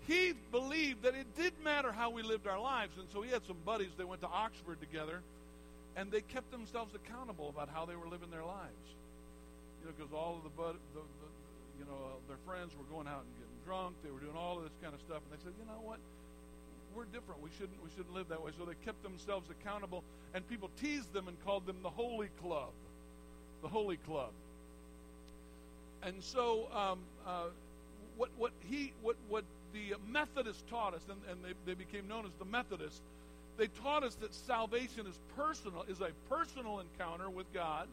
he 0.07 0.33
believed 0.51 1.03
that 1.03 1.15
it 1.15 1.27
did 1.35 1.53
matter 1.63 1.91
how 1.91 2.09
we 2.09 2.21
lived 2.21 2.47
our 2.47 2.59
lives 2.59 2.97
and 2.97 3.07
so 3.13 3.21
he 3.21 3.31
had 3.31 3.45
some 3.45 3.57
buddies 3.65 3.89
they 3.97 4.03
went 4.03 4.21
to 4.21 4.27
oxford 4.27 4.79
together 4.79 5.21
and 5.97 6.13
they 6.13 6.21
kept 6.21 6.53
themselves 6.53 6.93
accountable 6.93 7.49
about 7.49 7.73
how 7.73 7.83
they 7.83 7.97
were 7.97 8.05
living 8.05 8.29
their 8.29 8.45
lives. 8.45 8.85
You 9.81 9.89
know, 9.89 9.93
because 9.97 10.13
all 10.13 10.37
of 10.37 10.45
the, 10.45 10.53
the, 10.93 11.01
the 11.01 11.29
you 11.81 11.85
know, 11.89 11.97
uh, 11.97 12.21
their 12.29 12.37
friends 12.45 12.77
were 12.77 12.85
going 12.85 13.09
out 13.09 13.25
and 13.25 13.33
getting 13.41 13.59
drunk. 13.65 13.97
They 14.05 14.13
were 14.13 14.21
doing 14.21 14.37
all 14.37 14.61
of 14.61 14.63
this 14.63 14.77
kind 14.77 14.93
of 14.93 15.01
stuff, 15.01 15.25
and 15.25 15.33
they 15.33 15.41
said, 15.41 15.57
you 15.57 15.65
know 15.65 15.81
what? 15.81 15.97
We're 16.97 17.05
different. 17.05 17.43
We 17.43 17.49
shouldn't. 17.59 17.81
We 17.83 17.89
shouldn't 17.95 18.15
live 18.15 18.29
that 18.29 18.43
way. 18.43 18.51
So 18.57 18.65
they 18.65 18.73
kept 18.83 19.03
themselves 19.03 19.47
accountable, 19.51 20.03
and 20.33 20.47
people 20.49 20.71
teased 20.81 21.13
them 21.13 21.27
and 21.27 21.37
called 21.45 21.67
them 21.67 21.77
the 21.83 21.91
Holy 21.91 22.29
Club, 22.41 22.71
the 23.61 23.67
Holy 23.67 23.97
Club. 23.97 24.31
And 26.01 26.15
so, 26.23 26.67
um, 26.73 26.99
uh, 27.27 27.49
what 28.17 28.29
what 28.37 28.51
he 28.67 28.93
what 29.03 29.15
what 29.29 29.43
the 29.73 29.93
Methodists 30.09 30.63
taught 30.71 30.95
us, 30.95 31.03
and, 31.07 31.19
and 31.29 31.45
they, 31.45 31.71
they 31.71 31.75
became 31.75 32.07
known 32.07 32.25
as 32.25 32.31
the 32.39 32.45
Methodists 32.45 33.01
they 33.57 33.67
taught 33.83 34.03
us 34.03 34.15
that 34.15 34.33
salvation 34.33 35.07
is 35.07 35.19
personal, 35.35 35.83
is 35.89 35.99
a 36.01 36.09
personal 36.29 36.79
encounter 36.79 37.29
with 37.29 37.51
God. 37.53 37.87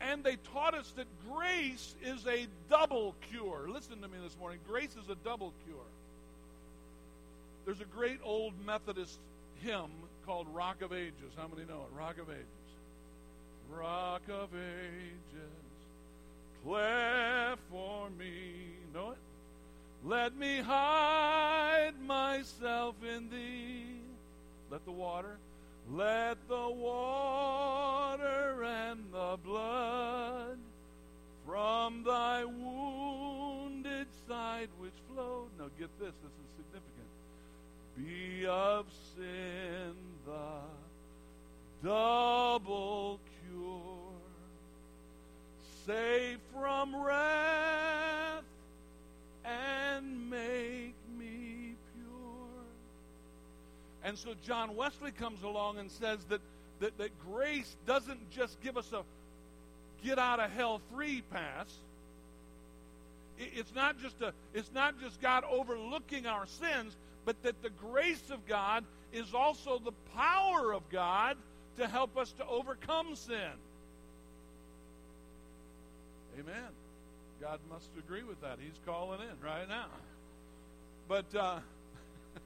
And 0.00 0.24
they 0.24 0.36
taught 0.52 0.74
us 0.74 0.92
that 0.96 1.06
grace 1.32 1.94
is 2.02 2.26
a 2.26 2.46
double 2.68 3.14
cure. 3.30 3.68
Listen 3.68 4.00
to 4.00 4.08
me 4.08 4.18
this 4.22 4.36
morning. 4.38 4.58
Grace 4.66 4.94
is 5.02 5.08
a 5.10 5.14
double 5.24 5.52
cure. 5.66 5.76
There's 7.66 7.80
a 7.80 7.84
great 7.84 8.20
old 8.22 8.54
Methodist 8.64 9.18
hymn 9.60 9.90
called 10.24 10.46
Rock 10.54 10.82
of 10.82 10.92
Ages. 10.92 11.32
How 11.36 11.48
many 11.48 11.66
know 11.68 11.82
it? 11.82 11.98
Rock 11.98 12.16
of 12.18 12.30
Ages. 12.30 12.46
Rock 13.68 14.22
of 14.28 14.50
Ages, 14.54 15.50
cleft 16.64 17.60
for 17.68 18.08
me. 18.10 18.76
Know 18.94 19.10
it? 19.10 19.18
Let 20.04 20.36
me 20.36 20.58
hide 20.58 21.94
myself 22.06 22.94
in 23.02 23.28
thee. 23.30 23.98
Let 24.70 24.84
the 24.84 24.92
water, 24.92 25.36
let 25.90 26.36
the 26.46 26.68
water 26.68 28.62
and 28.62 29.00
the 29.12 29.38
blood 29.44 30.58
from 31.44 32.04
thy 32.04 32.44
wounded 32.44 34.06
side 34.28 34.68
which 34.78 34.94
flowed. 35.12 35.48
Now 35.58 35.70
get 35.76 35.90
this, 35.98 36.14
this 36.22 36.30
is 36.30 36.50
significant. 36.56 36.95
Be 37.96 38.46
of 38.46 38.86
sin 39.16 39.94
the 40.26 41.88
double 41.88 43.20
cure. 43.48 43.72
Save 45.86 46.38
from 46.52 46.94
wrath 46.96 48.42
and 49.44 50.30
make 50.30 50.94
me 51.18 51.74
pure. 51.94 52.64
And 54.04 54.18
so 54.18 54.34
John 54.44 54.76
Wesley 54.76 55.12
comes 55.12 55.42
along 55.42 55.78
and 55.78 55.90
says 55.90 56.18
that, 56.28 56.40
that, 56.80 56.98
that 56.98 57.10
grace 57.32 57.76
doesn't 57.86 58.30
just 58.30 58.60
give 58.62 58.76
us 58.76 58.92
a 58.92 59.02
get 60.04 60.18
out 60.18 60.40
of 60.40 60.50
hell 60.50 60.80
free 60.92 61.22
pass. 61.30 61.72
It's 63.38 63.74
not 63.74 64.00
just 64.00 64.20
a 64.22 64.32
it's 64.54 64.70
not 64.72 65.00
just 65.00 65.20
God 65.20 65.44
overlooking 65.50 66.26
our 66.26 66.46
sins, 66.46 66.96
but 67.26 67.42
that 67.42 67.60
the 67.62 67.70
grace 67.70 68.30
of 68.30 68.46
God 68.46 68.84
is 69.12 69.34
also 69.34 69.80
the 69.84 69.92
power 70.14 70.72
of 70.72 70.88
God 70.90 71.36
to 71.76 71.86
help 71.86 72.16
us 72.16 72.32
to 72.32 72.46
overcome 72.46 73.16
sin. 73.16 73.50
Amen. 76.38 76.70
God 77.40 77.58
must 77.70 77.88
agree 77.98 78.22
with 78.22 78.40
that. 78.40 78.58
He's 78.60 78.78
calling 78.86 79.20
in 79.20 79.46
right 79.46 79.68
now. 79.68 79.86
But 81.08 81.34
uh, 81.34 81.58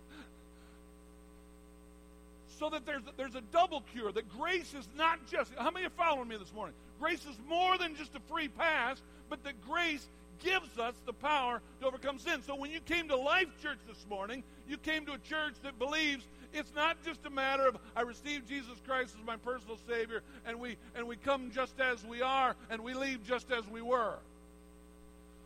so 2.59 2.71
that 2.71 2.87
there's 2.87 3.03
there's 3.17 3.35
a 3.35 3.43
double 3.53 3.83
cure. 3.93 4.13
That 4.13 4.29
grace 4.37 4.75
is 4.75 4.89
not 4.97 5.19
just. 5.31 5.53
How 5.57 5.71
many 5.71 5.87
are 5.87 5.91
following 5.91 6.29
me 6.29 6.37
this 6.37 6.53
morning? 6.53 6.75
Grace 6.99 7.21
is 7.21 7.37
more 7.49 7.79
than 7.79 7.97
just 7.97 8.15
a 8.15 8.21
free 8.29 8.49
pass, 8.49 9.01
but 9.29 9.43
that 9.45 9.55
grace 9.69 10.07
gives 10.41 10.79
us 10.79 10.95
the 11.07 11.13
power 11.13 11.61
to 11.81 11.87
overcome 11.87 12.19
sin. 12.19 12.43
So 12.43 12.55
when 12.57 12.71
you 12.71 12.81
came 12.81 13.09
to 13.09 13.17
Life 13.17 13.49
Church 13.63 13.79
this 13.87 14.05
morning, 14.09 14.43
you 14.69 14.77
came 14.77 15.07
to 15.07 15.13
a 15.13 15.19
church 15.19 15.55
that 15.63 15.79
believes 15.79 16.25
it's 16.53 16.75
not 16.75 16.97
just 17.05 17.25
a 17.27 17.31
matter 17.31 17.69
of 17.69 17.77
I 17.95 18.03
received 18.03 18.49
Jesus 18.49 18.77
Christ 18.87 19.15
as 19.19 19.25
my 19.27 19.37
personal 19.37 19.79
Savior, 19.89 20.23
and 20.47 20.59
we 20.59 20.77
and 20.97 21.07
we 21.07 21.17
come 21.17 21.51
just 21.53 21.79
as 21.81 22.05
we 22.05 22.23
are, 22.23 22.57
and 22.71 22.83
we 22.83 22.95
leave 22.95 23.25
just 23.25 23.53
as 23.53 23.67
we 23.69 23.83
were. 23.83 24.17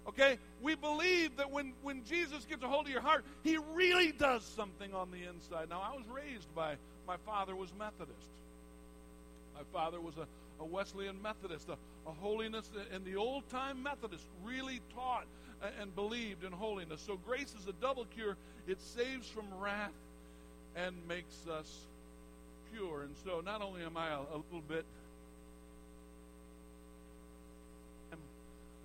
Okay? 0.09 0.39
We 0.63 0.75
believe 0.75 1.37
that 1.37 1.51
when, 1.51 1.73
when 1.83 2.05
Jesus 2.05 2.45
gets 2.45 2.63
a 2.63 2.69
hold 2.69 2.87
of 2.87 2.93
your 2.93 3.01
heart, 3.01 3.25
he 3.43 3.59
really 3.75 4.13
does 4.13 4.45
something 4.45 4.93
on 4.95 5.11
the 5.11 5.29
inside. 5.29 5.69
Now, 5.71 5.83
I 5.83 5.97
was 5.97 6.05
raised 6.09 6.53
by, 6.55 6.77
my 7.07 7.17
father 7.25 7.57
was 7.57 7.71
Methodist. 7.79 8.29
My 9.55 9.63
father 9.73 10.01
was 10.01 10.15
a, 10.19 10.27
a 10.61 10.64
Wesleyan 10.64 11.20
Methodist, 11.23 11.68
a, 11.68 11.76
a 12.08 12.12
holiness, 12.12 12.70
and 12.92 13.04
the 13.04 13.16
old 13.16 13.49
time 13.49 13.82
Methodist 13.82 14.25
really 14.44 14.80
taught 14.94 15.26
and 15.80 15.94
believed 15.94 16.44
in 16.44 16.52
holiness. 16.52 17.00
So 17.00 17.16
grace 17.16 17.54
is 17.61 17.66
a 17.68 17.73
double 17.73 18.04
cure. 18.06 18.37
It 18.66 18.80
saves 18.80 19.28
from 19.28 19.44
wrath 19.61 19.92
and 20.76 20.94
makes 21.08 21.46
us 21.46 21.87
pure. 22.73 23.02
And 23.02 23.14
so 23.25 23.40
not 23.44 23.62
only 23.62 23.82
am 23.82 23.96
I 23.96 24.08
a, 24.11 24.18
a 24.18 24.38
little 24.50 24.64
bit 24.68 24.84
I'm 28.12 28.18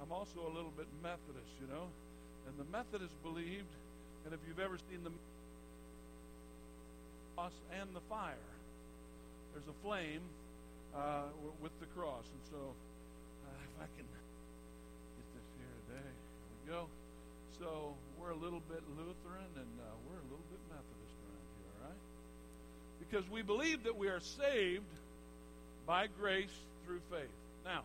I'm 0.01 0.11
also 0.11 0.39
a 0.41 0.53
little 0.55 0.73
bit 0.77 0.87
Methodist, 1.03 1.53
you 1.61 1.67
know. 1.67 1.87
And 2.47 2.57
the 2.57 2.71
Methodists 2.71 3.17
believed, 3.21 3.69
and 4.25 4.33
if 4.33 4.39
you've 4.47 4.59
ever 4.59 4.77
seen 4.89 5.03
the 5.03 5.11
cross 7.35 7.53
and 7.79 7.89
the 7.93 8.01
fire, 8.09 8.33
there's 9.53 9.67
a 9.67 9.85
flame 9.85 10.21
uh, 10.95 11.29
with 11.61 11.73
the 11.79 11.87
cross. 11.97 12.25
And 12.25 12.43
so, 12.49 12.61
uh, 12.61 13.65
if 13.65 13.75
I 13.83 13.87
can 13.97 14.07
get 14.07 15.27
this 15.35 15.47
here 15.57 15.73
today, 15.87 16.09
here 16.09 16.57
we 16.59 16.71
go. 16.71 16.81
So, 17.59 17.93
we're 18.19 18.31
a 18.31 18.41
little 18.41 18.61
bit 18.69 18.83
Lutheran 18.95 19.51
and 19.55 19.73
uh, 19.79 19.89
we're 20.07 20.19
a 20.19 20.27
little 20.29 20.47
bit 20.51 20.61
Methodist 20.69 21.15
around 21.23 21.49
here, 21.59 21.73
all 21.79 21.89
right? 21.89 22.01
Because 23.03 23.25
we 23.29 23.41
believe 23.41 23.83
that 23.83 23.97
we 23.97 24.07
are 24.07 24.21
saved 24.21 24.91
by 25.85 26.07
grace 26.19 26.53
through 26.85 27.01
faith. 27.09 27.33
Now, 27.65 27.83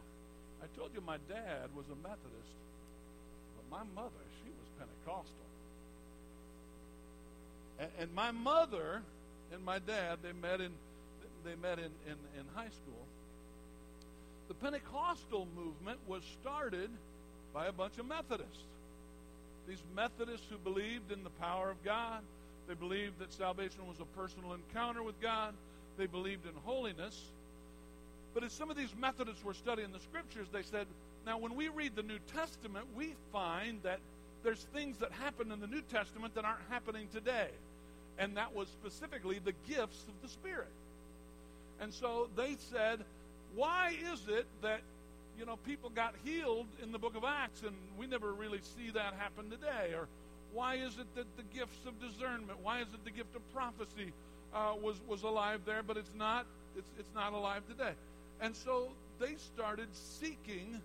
I 0.62 0.66
told 0.78 0.90
you 0.94 1.00
my 1.00 1.18
dad 1.28 1.68
was 1.76 1.87
a 1.87 1.96
Methodist, 2.02 2.54
but 3.56 3.78
my 3.78 3.84
mother, 3.94 4.25
she 4.42 4.50
was 4.50 4.68
Pentecostal. 4.78 5.49
And, 7.78 7.90
and 8.00 8.14
my 8.14 8.30
mother 8.30 9.02
and 9.52 9.64
my 9.64 9.78
dad, 9.78 10.18
they 10.23 10.32
met 10.32 10.61
in 10.61 10.73
they 11.44 11.54
met 11.56 11.78
in, 11.78 11.90
in, 12.06 12.16
in 12.38 12.44
high 12.54 12.70
school. 12.70 13.06
The 14.48 14.54
Pentecostal 14.54 15.46
movement 15.56 15.98
was 16.06 16.22
started 16.40 16.90
by 17.52 17.66
a 17.66 17.72
bunch 17.72 17.98
of 17.98 18.06
Methodists. 18.06 18.64
These 19.68 19.82
Methodists 19.94 20.46
who 20.50 20.58
believed 20.58 21.12
in 21.12 21.24
the 21.24 21.30
power 21.30 21.70
of 21.70 21.82
God, 21.84 22.20
they 22.68 22.74
believed 22.74 23.18
that 23.18 23.32
salvation 23.32 23.86
was 23.86 24.00
a 24.00 24.18
personal 24.18 24.52
encounter 24.52 25.02
with 25.02 25.20
God, 25.20 25.54
they 25.96 26.06
believed 26.06 26.46
in 26.46 26.52
holiness, 26.64 27.30
but 28.34 28.42
as 28.42 28.52
some 28.52 28.68
of 28.68 28.76
these 28.76 28.92
Methodists 29.00 29.44
were 29.44 29.54
studying 29.54 29.92
the 29.92 30.00
scriptures, 30.00 30.48
they 30.52 30.62
said, 30.62 30.86
now 31.24 31.38
when 31.38 31.54
we 31.54 31.68
read 31.68 31.94
the 31.94 32.02
New 32.02 32.18
Testament, 32.34 32.84
we 32.96 33.14
find 33.32 33.80
that 33.84 34.00
there's 34.42 34.66
things 34.74 34.98
that 34.98 35.12
happen 35.12 35.52
in 35.52 35.60
the 35.60 35.66
New 35.68 35.82
Testament 35.82 36.34
that 36.34 36.44
aren't 36.44 36.60
happening 36.68 37.08
today. 37.12 37.48
and 38.18 38.36
that 38.36 38.54
was 38.54 38.68
specifically 38.68 39.40
the 39.44 39.54
gifts 39.66 40.04
of 40.06 40.14
the 40.22 40.28
Spirit. 40.28 40.68
And 41.81 41.93
so 41.93 42.28
they 42.37 42.57
said, 42.71 43.00
why 43.54 43.95
is 44.12 44.23
it 44.28 44.47
that 44.62 44.81
you 45.38 45.47
know 45.47 45.57
people 45.66 45.90
got 45.90 46.14
healed 46.25 46.66
in 46.83 46.93
the 46.93 46.99
book 46.99 47.16
of 47.16 47.25
Acts 47.25 47.62
and 47.62 47.75
we 47.99 48.07
never 48.07 48.33
really 48.33 48.61
see 48.76 48.90
that 48.90 49.14
happen 49.14 49.50
today? 49.50 49.95
Or 49.95 50.09
why 50.52 50.76
is 50.76 50.99
it 50.99 51.07
that 51.16 51.26
the 51.37 51.43
gifts 51.57 51.87
of 51.87 52.00
discernment, 52.00 52.59
why 52.62 52.81
is 52.81 52.87
it 52.95 53.04
the 53.04 53.11
gift 53.11 53.35
of 53.35 53.43
prophecy 53.52 54.12
uh, 54.54 54.75
was 54.81 54.97
was 55.09 55.23
alive 55.23 55.61
there, 55.66 55.83
but 55.83 55.97
it's 55.97 56.14
not 56.16 56.47
it's 56.76 56.90
it's 56.99 57.14
not 57.14 57.33
alive 57.33 57.62
today? 57.69 57.93
And 58.40 58.54
so 58.54 58.88
they 59.21 59.35
started 59.37 59.88
seeking 59.93 60.81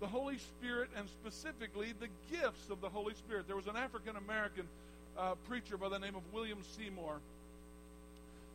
the 0.00 0.06
Holy 0.06 0.38
Spirit 0.38 0.90
and 0.96 1.08
specifically 1.08 1.94
the 2.00 2.08
gifts 2.30 2.70
of 2.70 2.80
the 2.80 2.88
Holy 2.88 3.14
Spirit. 3.14 3.46
There 3.46 3.56
was 3.56 3.68
an 3.68 3.76
African 3.76 4.16
American 4.16 4.66
uh, 5.16 5.34
preacher 5.48 5.76
by 5.76 5.88
the 5.88 5.98
name 5.98 6.16
of 6.16 6.22
William 6.32 6.58
Seymour 6.76 7.20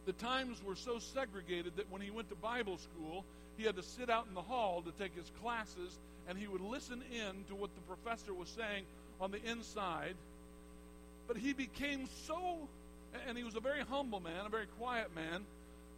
the 0.06 0.13
times 0.13 0.63
were 0.63 0.75
so 0.75 1.00
segregated 1.00 1.75
that 1.77 1.91
when 1.91 2.01
he 2.01 2.12
went 2.12 2.29
to 2.29 2.36
Bible 2.36 2.77
school, 2.77 3.25
he 3.58 3.63
had 3.63 3.75
to 3.75 3.84
sit 3.84 4.10
out 4.10 4.25
in 4.27 4.34
the 4.34 4.41
hall 4.41 4.82
to 4.82 4.91
take 4.91 5.15
his 5.15 5.32
classes, 5.41 5.98
and 6.27 6.38
he 6.38 6.48
would 6.48 6.62
listen 6.62 7.03
in 7.12 7.44
to 7.50 7.56
what 7.56 7.70
the 7.75 7.82
professor 7.82 8.34
was 8.34 8.50
saying 8.50 8.84
on 9.20 9.32
the 9.32 9.44
inside. 9.44 10.15
But 11.27 11.38
he 11.38 11.53
became 11.53 12.08
so, 12.25 12.68
and 13.27 13.38
he 13.38 13.44
was 13.44 13.56
a 13.56 13.60
very 13.60 13.82
humble 13.82 14.20
man, 14.20 14.46
a 14.46 14.50
very 14.50 14.68
quiet 14.79 15.13
man, 15.13 15.44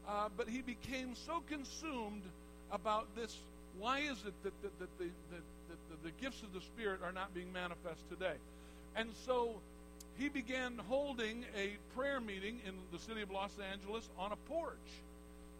uh, 0.07 0.29
but 0.35 0.49
he 0.49 0.61
became 0.61 1.15
so 1.15 1.43
consumed 1.47 2.23
about 2.71 3.15
this. 3.15 3.37
Why 3.77 3.99
is 3.99 4.17
it 4.25 4.33
that, 4.43 4.61
that, 4.61 4.79
that, 4.79 4.97
the, 4.97 5.05
that, 5.05 5.43
that 5.69 6.03
the, 6.03 6.09
the 6.09 6.21
gifts 6.21 6.41
of 6.41 6.53
the 6.53 6.61
Spirit 6.61 7.01
are 7.03 7.11
not 7.11 7.33
being 7.33 7.53
manifest 7.53 8.09
today? 8.09 8.35
And 8.95 9.09
so 9.25 9.61
he 10.17 10.29
began 10.29 10.79
holding 10.87 11.45
a 11.55 11.77
prayer 11.95 12.19
meeting 12.19 12.59
in 12.65 12.73
the 12.91 12.99
city 12.99 13.21
of 13.21 13.31
Los 13.31 13.51
Angeles 13.71 14.09
on 14.17 14.31
a 14.31 14.35
porch. 14.35 14.77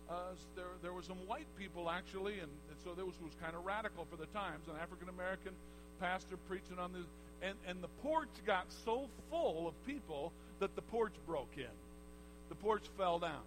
Uh, 0.10 0.14
there, 0.56 0.66
there 0.82 0.94
were 0.94 1.02
some 1.02 1.18
white 1.28 1.48
people 1.58 1.90
actually, 1.90 2.34
and, 2.34 2.52
and 2.70 2.78
so 2.84 2.92
this 2.94 3.06
was 3.06 3.32
kind 3.42 3.56
of 3.56 3.66
radical 3.66 4.06
for 4.10 4.18
the 4.18 4.26
times. 4.28 4.68
An 4.68 4.76
African 4.82 5.10
American 5.10 5.54
pastor 6.00 6.36
preaching 6.48 6.80
on 6.80 6.92
this, 6.92 7.06
and, 7.42 7.56
and 7.68 7.82
the 7.82 7.88
porch 8.04 8.30
got 8.46 8.66
so 8.86 9.08
full 9.30 9.68
of 9.68 9.86
people 9.86 10.34
that 10.60 10.76
the 10.76 10.82
porch 10.82 11.14
broke 11.26 11.54
in. 11.58 11.76
The 12.50 12.56
porch 12.56 12.84
fell 12.98 13.20
down. 13.20 13.44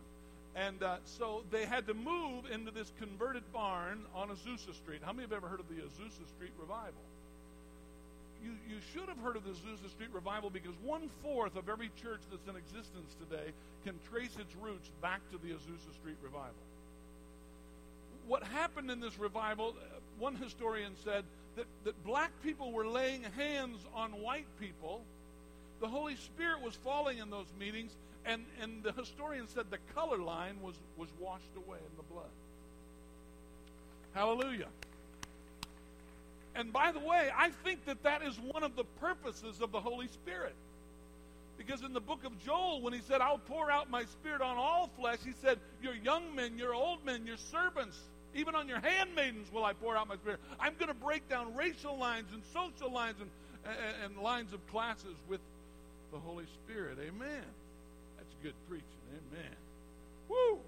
And 0.56 0.82
uh, 0.82 0.96
so 1.04 1.42
they 1.50 1.66
had 1.66 1.86
to 1.88 1.94
move 1.94 2.44
into 2.50 2.70
this 2.70 2.92
converted 2.98 3.42
barn 3.52 4.00
on 4.14 4.28
Azusa 4.28 4.74
Street. 4.74 5.00
How 5.04 5.12
many 5.12 5.22
have 5.22 5.32
ever 5.32 5.48
heard 5.48 5.60
of 5.60 5.68
the 5.68 5.82
Azusa 5.82 6.26
Street 6.36 6.52
revival? 6.58 7.02
You, 8.44 8.52
you 8.68 8.76
should 8.92 9.08
have 9.08 9.18
heard 9.18 9.36
of 9.36 9.44
the 9.44 9.50
Azusa 9.50 9.90
Street 9.90 10.10
revival 10.12 10.50
because 10.50 10.74
one 10.84 11.08
fourth 11.22 11.56
of 11.56 11.68
every 11.68 11.90
church 12.00 12.20
that's 12.30 12.46
in 12.46 12.56
existence 12.56 13.16
today 13.18 13.52
can 13.84 13.94
trace 14.10 14.36
its 14.38 14.54
roots 14.60 14.90
back 15.00 15.20
to 15.30 15.38
the 15.38 15.54
Azusa 15.54 15.94
Street 15.94 16.16
revival. 16.22 16.52
What 18.26 18.42
happened 18.42 18.90
in 18.90 19.00
this 19.00 19.18
revival, 19.18 19.74
uh, 19.78 19.98
one 20.18 20.36
historian 20.36 20.92
said 21.04 21.24
that, 21.56 21.66
that 21.84 22.04
black 22.04 22.30
people 22.42 22.72
were 22.72 22.86
laying 22.86 23.22
hands 23.36 23.80
on 23.94 24.10
white 24.12 24.46
people. 24.60 25.02
The 25.80 25.88
Holy 25.88 26.16
Spirit 26.16 26.62
was 26.62 26.74
falling 26.74 27.18
in 27.18 27.30
those 27.30 27.46
meetings, 27.58 27.92
and, 28.24 28.44
and 28.62 28.82
the 28.82 28.92
historian 28.92 29.48
said 29.48 29.66
the 29.70 29.78
color 29.94 30.18
line 30.18 30.56
was, 30.62 30.74
was 30.96 31.08
washed 31.18 31.56
away 31.56 31.78
in 31.78 31.96
the 31.96 32.02
blood. 32.12 32.30
Hallelujah. 34.14 34.68
And 36.54 36.72
by 36.72 36.92
the 36.92 37.00
way, 37.00 37.30
I 37.36 37.50
think 37.64 37.84
that 37.86 38.02
that 38.04 38.22
is 38.22 38.38
one 38.38 38.62
of 38.62 38.76
the 38.76 38.84
purposes 39.00 39.60
of 39.60 39.72
the 39.72 39.80
Holy 39.80 40.08
Spirit. 40.08 40.54
Because 41.58 41.82
in 41.82 41.92
the 41.92 42.00
book 42.00 42.24
of 42.24 42.38
Joel, 42.44 42.80
when 42.82 42.92
he 42.92 43.00
said, 43.00 43.20
I'll 43.20 43.38
pour 43.38 43.70
out 43.70 43.90
my 43.90 44.04
spirit 44.04 44.40
on 44.40 44.56
all 44.56 44.90
flesh, 44.98 45.18
he 45.24 45.32
said, 45.42 45.58
Your 45.82 45.94
young 45.94 46.34
men, 46.34 46.58
your 46.58 46.74
old 46.74 47.04
men, 47.04 47.26
your 47.26 47.36
servants, 47.36 47.98
even 48.34 48.54
on 48.54 48.68
your 48.68 48.80
handmaidens 48.80 49.52
will 49.52 49.64
I 49.64 49.72
pour 49.72 49.96
out 49.96 50.08
my 50.08 50.16
spirit. 50.16 50.40
I'm 50.58 50.74
going 50.74 50.88
to 50.88 50.94
break 50.94 51.28
down 51.28 51.54
racial 51.54 51.96
lines 51.96 52.28
and 52.32 52.42
social 52.52 52.92
lines 52.92 53.16
and, 53.20 53.30
and, 53.64 54.14
and 54.14 54.22
lines 54.22 54.52
of 54.52 54.66
classes 54.68 55.14
with 55.28 55.40
the 56.12 56.18
Holy 56.18 56.46
Spirit. 56.64 56.98
Amen. 57.00 57.44
That's 58.16 58.34
good 58.42 58.54
preaching. 58.68 58.86
Amen. 59.32 59.56
Woo! 60.28 60.58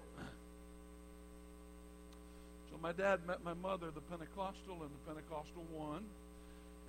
My 2.81 2.91
dad 2.91 3.19
met 3.27 3.43
my 3.43 3.53
mother, 3.53 3.87
the 3.93 4.01
Pentecostal, 4.01 4.81
and 4.81 4.89
the 4.89 5.13
Pentecostal 5.13 5.63
one, 5.73 6.03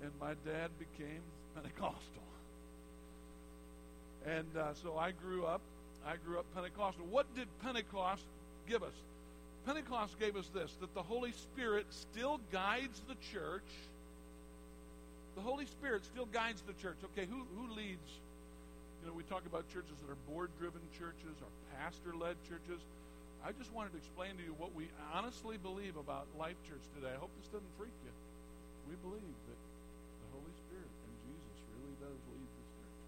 and 0.01 0.11
my 0.19 0.33
dad 0.45 0.69
became 0.79 1.21
Pentecostal. 1.55 2.23
And 4.25 4.57
uh, 4.57 4.73
so 4.73 4.97
I 4.97 5.11
grew 5.11 5.45
up. 5.45 5.61
I 6.05 6.15
grew 6.25 6.39
up 6.39 6.45
Pentecostal. 6.55 7.05
What 7.09 7.33
did 7.35 7.47
Pentecost 7.61 8.23
give 8.67 8.83
us? 8.83 8.93
Pentecost 9.65 10.19
gave 10.19 10.35
us 10.35 10.49
this 10.53 10.71
that 10.81 10.93
the 10.93 11.03
Holy 11.03 11.31
Spirit 11.31 11.85
still 11.89 12.39
guides 12.51 13.01
the 13.07 13.15
church. 13.31 13.67
The 15.35 15.41
Holy 15.41 15.65
Spirit 15.65 16.05
still 16.05 16.25
guides 16.25 16.61
the 16.65 16.73
church. 16.81 16.97
Okay, 17.11 17.27
who, 17.29 17.45
who 17.55 17.73
leads? 17.75 18.09
You 19.01 19.07
know, 19.07 19.13
we 19.13 19.23
talk 19.23 19.45
about 19.45 19.67
churches 19.71 19.95
that 20.01 20.11
are 20.11 20.17
board 20.33 20.49
driven 20.59 20.81
churches 20.97 21.35
or 21.41 21.47
pastor 21.77 22.15
led 22.15 22.35
churches. 22.47 22.81
I 23.45 23.51
just 23.53 23.71
wanted 23.73 23.91
to 23.95 23.97
explain 23.97 24.35
to 24.35 24.43
you 24.43 24.53
what 24.57 24.75
we 24.75 24.89
honestly 25.13 25.57
believe 25.57 25.95
about 25.95 26.27
Life 26.37 26.59
Church 26.67 26.83
today. 26.95 27.13
I 27.15 27.19
hope 27.19 27.31
this 27.39 27.47
doesn't 27.47 27.73
freak 27.77 27.95
you. 28.03 28.11
We 28.91 28.95
believe 28.99 29.21
that 29.47 29.59
the 29.59 30.29
Holy 30.35 30.55
Spirit 30.67 30.91
and 30.91 31.13
Jesus 31.23 31.55
really 31.71 31.95
does 32.03 32.19
lead 32.35 32.49
this 32.51 32.69
church. 32.75 32.99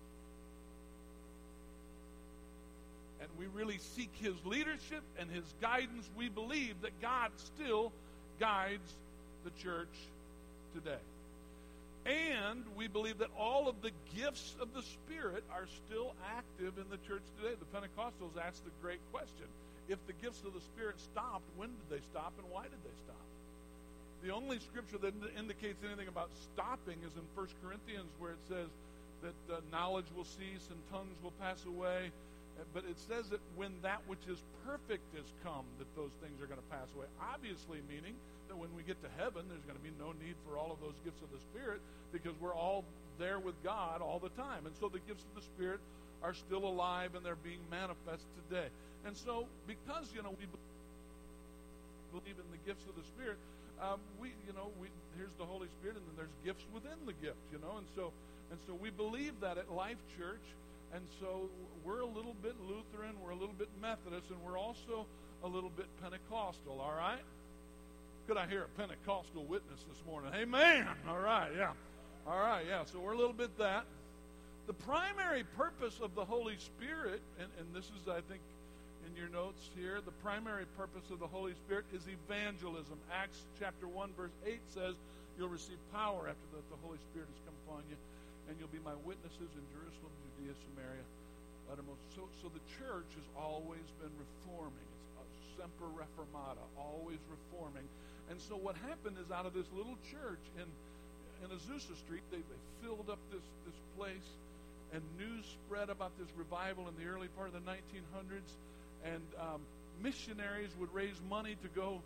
And 3.21 3.29
we 3.35 3.45
really 3.51 3.79
seek 3.95 4.11
his 4.23 4.39
leadership 4.45 5.03
and 5.19 5.29
his 5.29 5.43
guidance. 5.59 6.09
We 6.15 6.29
believe 6.29 6.79
that 6.81 6.95
God 7.01 7.31
still 7.35 7.91
guides 8.39 8.95
the 9.43 9.51
church 9.61 9.91
today. 10.73 11.03
And 12.05 12.63
we 12.77 12.87
believe 12.87 13.19
that 13.19 13.29
all 13.37 13.67
of 13.67 13.81
the 13.83 13.91
gifts 14.15 14.55
of 14.61 14.73
the 14.73 14.81
Spirit 14.81 15.43
are 15.51 15.67
still 15.85 16.15
active 16.37 16.79
in 16.79 16.89
the 16.89 16.97
church 17.05 17.21
today. 17.37 17.53
The 17.59 17.77
Pentecostals 17.77 18.39
asked 18.41 18.63
the 18.63 18.71
great 18.81 19.01
question 19.11 19.45
if 19.91 19.99
the 20.08 20.15
gifts 20.23 20.39
of 20.47 20.56
the 20.56 20.63
Spirit 20.71 20.95
stopped, 20.99 21.43
when 21.60 21.67
did 21.67 21.88
they 21.91 22.04
stop 22.15 22.32
and 22.39 22.47
why 22.47 22.63
did 22.63 22.80
they 22.88 22.95
stop? 23.04 23.27
The 24.23 24.32
only 24.32 24.63
scripture 24.63 24.97
that 25.04 25.13
indicates 25.36 25.84
anything 25.84 26.08
about 26.08 26.32
stopping 26.54 26.95
is 27.04 27.12
in 27.19 27.25
1 27.36 27.60
Corinthians, 27.60 28.08
where 28.17 28.32
it 28.32 28.43
says 28.47 28.71
that 29.19 29.39
uh, 29.51 29.60
knowledge 29.67 30.08
will 30.15 30.25
cease 30.25 30.71
and 30.71 30.80
tongues 30.89 31.17
will 31.19 31.36
pass 31.43 31.65
away. 31.67 32.13
Uh, 32.56 32.63
but 32.73 32.88
it 32.88 32.95
says 33.04 33.27
that 33.30 33.41
when 33.60 33.75
that 33.82 33.99
which 34.08 34.23
is 34.32 34.39
perfect 34.63 35.04
is 35.17 35.27
come, 35.43 35.67
that 35.82 35.89
those 35.99 36.13
things 36.23 36.39
are 36.39 36.47
going 36.47 36.62
to 36.62 36.71
pass 36.71 36.88
away. 36.95 37.10
Obviously, 37.19 37.84
meaning 37.89 38.15
that 38.47 38.56
when 38.56 38.69
we 38.77 38.84
get 38.88 39.01
to 39.04 39.10
heaven, 39.19 39.43
there's 39.51 39.65
going 39.67 39.77
to 39.77 39.84
be 39.84 39.93
no 39.99 40.15
need 40.23 40.39
for 40.47 40.56
all 40.56 40.71
of 40.71 40.80
those 40.80 40.95
gifts 41.04 41.19
of 41.19 41.30
the 41.36 41.41
Spirit 41.51 41.82
because 42.15 42.38
we're 42.39 42.56
all 42.56 42.86
there 43.19 43.39
with 43.39 43.58
God 43.63 43.99
all 43.99 44.19
the 44.23 44.34
time. 44.38 44.69
And 44.69 44.75
so 44.80 44.88
the 44.88 45.04
gifts 45.10 45.25
of 45.27 45.34
the 45.36 45.45
Spirit 45.51 45.82
are 46.21 46.34
still 46.34 46.65
alive 46.65 47.15
and 47.17 47.25
they're 47.25 47.41
being 47.41 47.62
manifest 47.69 48.23
today. 48.38 48.69
And 49.05 49.17
so, 49.17 49.47
because, 49.67 50.09
you 50.15 50.21
know, 50.21 50.35
we 50.37 50.45
believe 52.11 52.37
in 52.37 52.49
the 52.51 52.61
gifts 52.65 52.85
of 52.87 52.95
the 52.95 53.05
Spirit, 53.15 53.37
um, 53.81 53.99
we, 54.21 54.29
you 54.45 54.53
know, 54.53 54.69
we, 54.79 54.87
here's 55.17 55.33
the 55.39 55.45
Holy 55.45 55.67
Spirit, 55.79 55.97
and 55.97 56.05
then 56.05 56.15
there's 56.25 56.37
gifts 56.45 56.63
within 56.73 56.97
the 57.05 57.17
gift, 57.17 57.41
you 57.51 57.57
know, 57.57 57.81
and 57.81 57.87
so, 57.95 58.13
and 58.51 58.59
so 58.67 58.77
we 58.77 58.91
believe 58.91 59.33
that 59.41 59.57
at 59.57 59.71
Life 59.73 59.97
Church, 60.17 60.43
and 60.93 61.01
so 61.19 61.49
we're 61.83 62.01
a 62.01 62.05
little 62.05 62.35
bit 62.43 62.53
Lutheran, 62.61 63.15
we're 63.23 63.31
a 63.31 63.39
little 63.39 63.57
bit 63.57 63.69
Methodist, 63.81 64.29
and 64.29 64.37
we're 64.45 64.59
also 64.59 65.07
a 65.43 65.47
little 65.47 65.71
bit 65.71 65.87
Pentecostal. 66.01 66.79
All 66.79 66.93
right? 66.93 67.23
Could 68.27 68.37
I 68.37 68.45
hear 68.45 68.63
a 68.63 68.79
Pentecostal 68.79 69.43
witness 69.45 69.81
this 69.89 69.97
morning? 70.05 70.31
Amen. 70.35 70.85
All 71.09 71.19
right, 71.19 71.49
yeah. 71.57 71.71
All 72.27 72.39
right, 72.39 72.65
yeah. 72.67 72.85
So 72.85 72.99
we're 72.99 73.13
a 73.13 73.17
little 73.17 73.33
bit 73.33 73.57
that. 73.57 73.85
The 74.67 74.73
primary 74.73 75.43
purpose 75.57 75.99
of 76.01 76.13
the 76.13 76.23
Holy 76.23 76.57
Spirit, 76.57 77.21
and, 77.39 77.49
and 77.59 77.73
this 77.73 77.85
is, 77.85 78.07
I 78.07 78.21
think, 78.29 78.41
in 79.12 79.19
your 79.19 79.32
notes 79.36 79.60
here, 79.76 80.00
the 80.00 80.15
primary 80.24 80.63
purpose 80.80 81.04
of 81.12 81.19
the 81.19 81.28
Holy 81.28 81.52
Spirit 81.67 81.84
is 81.91 82.08
evangelism. 82.08 82.95
Acts 83.12 83.43
chapter 83.60 83.84
1, 83.84 84.15
verse 84.15 84.32
8 84.47 84.56
says, 84.71 84.95
You'll 85.36 85.52
receive 85.52 85.80
power 85.91 86.32
after 86.32 86.47
that 86.56 86.63
the 86.71 86.80
Holy 86.80 87.00
Spirit 87.12 87.28
has 87.28 87.39
come 87.43 87.58
upon 87.67 87.84
you, 87.91 88.00
and 88.47 88.56
you'll 88.56 88.71
be 88.71 88.80
my 88.88 88.95
witnesses 89.04 89.52
in 89.52 89.63
Jerusalem, 89.76 90.15
Judea, 90.24 90.56
Samaria, 90.63 91.04
uttermost. 91.67 92.00
So, 92.15 92.24
so 92.39 92.47
the 92.56 92.63
church 92.80 93.12
has 93.19 93.28
always 93.36 93.84
been 94.00 94.15
reforming. 94.15 94.88
It's 95.28 95.60
semper 95.60 95.91
reformata, 95.91 96.63
always 96.80 97.19
reforming. 97.28 97.84
And 98.32 98.39
so 98.39 98.56
what 98.56 98.80
happened 98.80 99.19
is 99.19 99.28
out 99.28 99.43
of 99.43 99.52
this 99.52 99.67
little 99.76 100.00
church 100.08 100.43
in, 100.56 100.67
in 101.43 101.52
Azusa 101.52 102.00
Street, 102.00 102.24
they, 102.32 102.39
they 102.39 102.62
filled 102.80 103.12
up 103.12 103.19
this, 103.28 103.43
this 103.67 103.80
place, 104.00 104.30
and 104.95 105.04
news 105.19 105.43
spread 105.67 105.91
about 105.91 106.15
this 106.15 106.32
revival 106.39 106.88
in 106.88 106.95
the 106.95 107.08
early 107.12 107.28
part 107.36 107.52
of 107.52 107.56
the 107.60 107.65
1900s 107.67 108.56
and 109.05 109.21
um, 109.39 109.61
missionaries 110.03 110.69
would 110.79 110.93
raise 110.93 111.19
money 111.29 111.55
to 111.61 111.67
go 111.69 112.01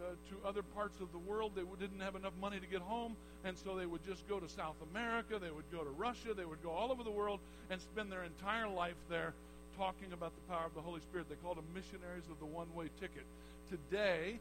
uh, 0.00 0.10
to 0.30 0.48
other 0.48 0.62
parts 0.62 1.00
of 1.00 1.12
the 1.12 1.18
world. 1.18 1.52
They 1.54 1.62
didn't 1.78 2.00
have 2.00 2.16
enough 2.16 2.32
money 2.40 2.58
to 2.58 2.66
get 2.66 2.80
home, 2.80 3.16
and 3.44 3.56
so 3.58 3.76
they 3.76 3.86
would 3.86 4.04
just 4.06 4.26
go 4.28 4.40
to 4.40 4.48
South 4.48 4.76
America, 4.90 5.38
they 5.38 5.50
would 5.50 5.70
go 5.70 5.84
to 5.84 5.90
Russia, 5.90 6.34
they 6.34 6.44
would 6.44 6.62
go 6.62 6.70
all 6.70 6.90
over 6.90 7.02
the 7.02 7.10
world 7.10 7.40
and 7.70 7.80
spend 7.80 8.10
their 8.10 8.24
entire 8.24 8.68
life 8.68 8.96
there 9.08 9.34
talking 9.76 10.12
about 10.12 10.32
the 10.34 10.52
power 10.52 10.66
of 10.66 10.74
the 10.74 10.80
Holy 10.80 11.00
Spirit. 11.00 11.28
They 11.28 11.36
called 11.36 11.58
them 11.58 11.68
missionaries 11.74 12.24
of 12.30 12.38
the 12.38 12.46
one 12.46 12.68
way 12.74 12.86
ticket. 13.00 13.24
Today, 13.70 14.38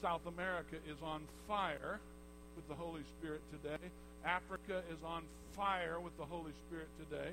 South 0.00 0.26
America 0.26 0.76
is 0.88 0.96
on 1.02 1.22
fire 1.46 2.00
with 2.56 2.68
the 2.68 2.74
Holy 2.74 3.02
Spirit 3.18 3.40
today. 3.50 3.78
Africa 4.24 4.82
is 4.90 4.98
on 5.04 5.22
fire 5.56 5.98
with 6.00 6.16
the 6.16 6.24
Holy 6.24 6.52
Spirit 6.66 6.88
today. 6.98 7.30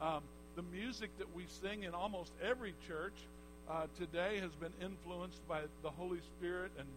Um, 0.00 0.22
the 0.56 0.62
music 0.62 1.10
that 1.18 1.34
we 1.34 1.44
sing 1.62 1.84
in 1.84 1.94
almost 1.94 2.32
every 2.42 2.74
church 2.86 3.14
uh, 3.70 3.86
today 3.98 4.38
has 4.40 4.50
been 4.52 4.72
influenced 4.82 5.46
by 5.48 5.60
the 5.82 5.90
Holy 5.90 6.18
Spirit 6.36 6.72
and, 6.78 6.88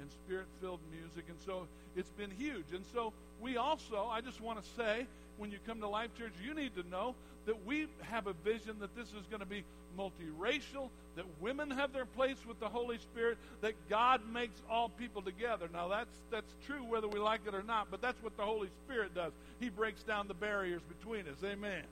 and 0.00 0.10
spirit 0.10 0.46
filled 0.60 0.80
music. 0.92 1.24
And 1.28 1.36
so 1.44 1.66
it's 1.96 2.10
been 2.10 2.30
huge. 2.30 2.66
And 2.72 2.84
so 2.94 3.12
we 3.40 3.56
also, 3.56 4.08
I 4.10 4.20
just 4.20 4.40
want 4.40 4.62
to 4.62 4.68
say, 4.76 5.06
when 5.38 5.50
you 5.50 5.58
come 5.66 5.80
to 5.80 5.88
Life 5.88 6.16
Church, 6.16 6.32
you 6.44 6.54
need 6.54 6.74
to 6.76 6.88
know 6.88 7.14
that 7.46 7.66
we 7.66 7.88
have 8.02 8.26
a 8.26 8.34
vision 8.44 8.76
that 8.80 8.94
this 8.94 9.08
is 9.08 9.26
going 9.30 9.40
to 9.40 9.46
be 9.46 9.64
multiracial, 9.98 10.90
that 11.16 11.24
women 11.40 11.70
have 11.70 11.92
their 11.92 12.04
place 12.04 12.36
with 12.46 12.60
the 12.60 12.68
Holy 12.68 12.98
Spirit, 12.98 13.38
that 13.62 13.72
God 13.88 14.20
makes 14.32 14.60
all 14.70 14.88
people 14.90 15.22
together. 15.22 15.68
Now 15.72 15.88
that's 15.88 16.14
that's 16.30 16.52
true 16.66 16.84
whether 16.84 17.08
we 17.08 17.18
like 17.18 17.40
it 17.48 17.54
or 17.54 17.62
not, 17.62 17.88
but 17.90 18.00
that's 18.00 18.22
what 18.22 18.36
the 18.36 18.44
Holy 18.44 18.68
Spirit 18.84 19.14
does. 19.14 19.32
He 19.58 19.68
breaks 19.68 20.02
down 20.02 20.28
the 20.28 20.34
barriers 20.34 20.82
between 20.82 21.22
us. 21.22 21.42
Amen. 21.42 21.82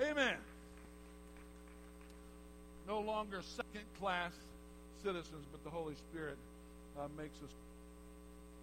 Amen. 0.00 0.36
No 2.90 2.98
longer 2.98 3.38
second 3.54 3.86
class 4.00 4.32
citizens, 5.04 5.46
but 5.52 5.62
the 5.62 5.70
Holy 5.70 5.94
Spirit 6.10 6.34
uh, 6.98 7.06
makes 7.16 7.38
us 7.38 7.54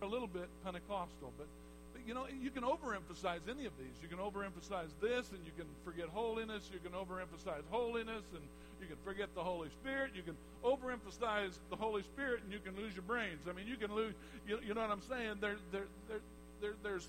a 0.01 0.05
little 0.05 0.27
bit 0.27 0.49
Pentecostal, 0.65 1.31
but 1.37 1.47
but 1.93 2.01
you 2.05 2.13
know, 2.13 2.25
you 2.43 2.51
can 2.51 2.63
overemphasize 2.63 3.47
any 3.47 3.65
of 3.65 3.71
these. 3.79 3.95
You 4.03 4.09
can 4.09 4.17
overemphasize 4.17 4.91
this, 4.99 5.31
and 5.31 5.39
you 5.47 5.53
can 5.55 5.65
forget 5.85 6.09
holiness. 6.09 6.69
You 6.73 6.79
can 6.83 6.91
overemphasize 6.91 7.63
holiness, 7.71 8.27
and 8.35 8.43
you 8.81 8.87
can 8.87 8.97
forget 9.05 9.33
the 9.33 9.43
Holy 9.43 9.69
Spirit. 9.79 10.11
You 10.13 10.23
can 10.23 10.35
overemphasize 10.59 11.55
the 11.69 11.77
Holy 11.77 12.03
Spirit, 12.03 12.43
and 12.43 12.51
you 12.51 12.59
can 12.59 12.75
lose 12.75 12.93
your 12.95 13.07
brains. 13.07 13.47
I 13.49 13.53
mean, 13.53 13.65
you 13.65 13.77
can 13.77 13.95
lose. 13.95 14.13
You, 14.45 14.59
you 14.67 14.73
know 14.73 14.81
what 14.81 14.91
I'm 14.91 15.07
saying? 15.07 15.35
There, 15.39 15.55
there, 15.71 15.87
there, 16.09 16.19
there, 16.59 16.73
there's 16.83 17.07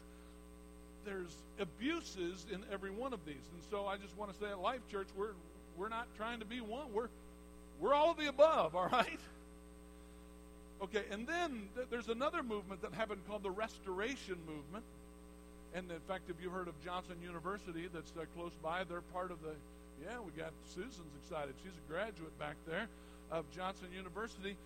there's 1.05 1.35
abuses 1.59 2.47
in 2.53 2.63
every 2.73 2.93
one 2.93 3.13
of 3.13 3.27
these, 3.27 3.43
and 3.55 3.63
so 3.73 3.87
I 3.87 3.97
just 3.97 4.17
want 4.17 4.33
to 4.33 4.39
say 4.39 4.47
at 4.47 4.61
Life 4.61 4.87
Church, 4.89 5.09
we're 5.17 5.35
we're 5.79 5.89
not 5.89 6.07
trying 6.17 6.41
to 6.41 6.45
be 6.45 6.61
one. 6.61 6.93
We're 6.93 7.09
we're 7.81 7.95
all 7.95 8.11
of 8.11 8.17
the 8.17 8.29
above. 8.29 8.75
All 8.75 8.89
right. 8.89 9.21
Okay, 10.81 11.03
and 11.11 11.27
then 11.27 11.69
th- 11.75 11.89
there's 11.91 12.09
another 12.09 12.43
movement 12.43 12.83
that 12.83 12.95
happened 12.95 13.21
called 13.27 13.43
the 13.43 13.51
Restoration 13.51 14.37
Movement. 14.47 14.85
And 15.75 15.91
in 15.91 16.01
fact, 16.07 16.31
if 16.31 16.37
you 16.41 16.51
heard 16.51 16.69
of 16.69 16.75
Johnson 16.85 17.17
University, 17.23 17.89
that's 17.93 18.13
uh, 18.17 18.25
close 18.37 18.53
by, 18.63 18.85
they're 18.85 19.01
part 19.13 19.31
of 19.31 19.43
the. 19.43 19.51
Yeah, 20.05 20.21
we 20.21 20.31
got 20.41 20.53
Susan's 20.65 21.13
excited. 21.25 21.55
She's 21.65 21.73
a 21.73 21.93
graduate 21.93 22.37
back 22.39 22.55
there 22.67 22.87
of 23.33 23.45
Johnson 23.51 23.89
University. 23.95 24.57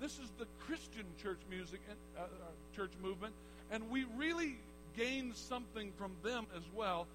This 0.00 0.12
is 0.12 0.30
the 0.38 0.46
Christian 0.60 1.04
church 1.22 1.38
music 1.50 1.80
and 1.88 1.98
uh, 2.16 2.22
uh, 2.22 2.26
church 2.74 2.92
movement, 3.02 3.34
and 3.70 3.90
we 3.90 4.06
really 4.16 4.56
gained 4.96 5.36
something 5.36 5.92
from 5.98 6.12
them 6.22 6.46
as 6.56 6.62
well. 6.74 7.06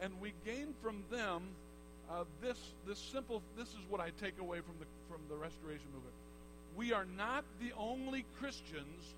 And 0.00 0.12
we 0.20 0.32
gained 0.44 0.74
from 0.82 1.04
them 1.10 1.42
uh, 2.10 2.24
this 2.42 2.58
this 2.86 2.98
simple. 2.98 3.42
This 3.56 3.68
is 3.68 3.80
what 3.88 4.00
I 4.00 4.10
take 4.20 4.38
away 4.40 4.60
from 4.60 4.74
the 4.80 4.86
from 5.08 5.20
the 5.28 5.36
Restoration 5.36 5.86
movement 5.94 6.14
we 6.76 6.92
are 6.92 7.06
not 7.16 7.44
the 7.60 7.72
only 7.78 8.24
Christians, 8.38 9.14